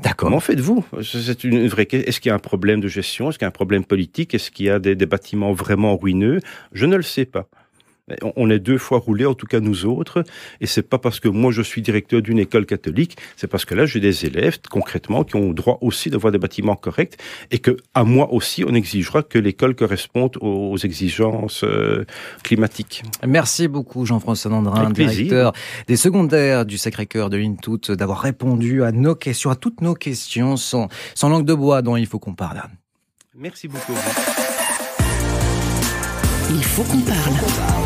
D'accord. 0.00 0.28
Comment 0.28 0.40
faites-vous? 0.40 0.84
C'est 1.02 1.42
une 1.42 1.66
vraie. 1.68 1.88
Est-ce 1.90 2.20
qu'il 2.20 2.28
y 2.28 2.32
a 2.32 2.34
un 2.34 2.38
problème 2.38 2.80
de 2.80 2.88
gestion? 2.88 3.30
Est-ce 3.30 3.38
qu'il 3.38 3.44
y 3.44 3.46
a 3.46 3.48
un 3.48 3.50
problème 3.50 3.84
politique? 3.84 4.34
Est-ce 4.34 4.50
qu'il 4.50 4.66
y 4.66 4.70
a 4.70 4.78
des 4.78 5.06
bâtiments 5.06 5.54
vraiment 5.54 5.96
ruineux? 5.96 6.40
Je 6.72 6.86
ne 6.86 6.96
le 6.96 7.02
sais 7.02 7.24
pas. 7.24 7.48
On 8.36 8.50
est 8.50 8.60
deux 8.60 8.78
fois 8.78 8.98
roulé, 8.98 9.26
en 9.26 9.34
tout 9.34 9.46
cas 9.46 9.58
nous 9.58 9.84
autres, 9.84 10.22
et 10.60 10.66
c'est 10.66 10.88
pas 10.88 10.98
parce 10.98 11.18
que 11.18 11.28
moi 11.28 11.50
je 11.50 11.62
suis 11.62 11.82
directeur 11.82 12.22
d'une 12.22 12.38
école 12.38 12.64
catholique, 12.64 13.16
c'est 13.36 13.48
parce 13.48 13.64
que 13.64 13.74
là 13.74 13.84
j'ai 13.84 13.98
des 13.98 14.26
élèves 14.26 14.58
concrètement 14.70 15.24
qui 15.24 15.34
ont 15.34 15.52
droit 15.52 15.78
aussi 15.80 16.08
d'avoir 16.08 16.30
des 16.30 16.38
bâtiments 16.38 16.76
corrects 16.76 17.18
et 17.50 17.58
que 17.58 17.76
à 17.94 18.04
moi 18.04 18.32
aussi 18.32 18.64
on 18.64 18.74
exigera 18.74 19.24
que 19.24 19.40
l'école 19.40 19.74
corresponde 19.74 20.36
aux 20.40 20.76
exigences 20.76 21.64
euh, 21.64 22.04
climatiques. 22.44 23.02
Merci 23.26 23.66
beaucoup 23.66 24.06
Jean-François 24.06 24.52
Nandrin, 24.52 24.90
directeur 24.90 25.52
des 25.88 25.96
secondaires 25.96 26.64
du 26.64 26.78
Sacré-Cœur 26.78 27.28
de 27.28 27.38
l'Intout, 27.38 27.78
d'avoir 27.88 28.20
répondu 28.20 28.84
à 28.84 28.92
nos 28.92 29.16
questions, 29.16 29.50
à 29.50 29.56
toutes 29.56 29.80
nos 29.80 29.94
questions 29.94 30.56
sans, 30.56 30.88
sans 31.16 31.28
langue 31.28 31.44
de 31.44 31.54
bois 31.54 31.82
dont 31.82 31.96
il 31.96 32.06
faut 32.06 32.20
qu'on 32.20 32.34
parle. 32.34 32.62
Merci 33.34 33.66
beaucoup. 33.66 33.94
Il 36.48 36.64
faut 36.64 36.84
qu'on 36.84 37.00
parle. 37.00 37.85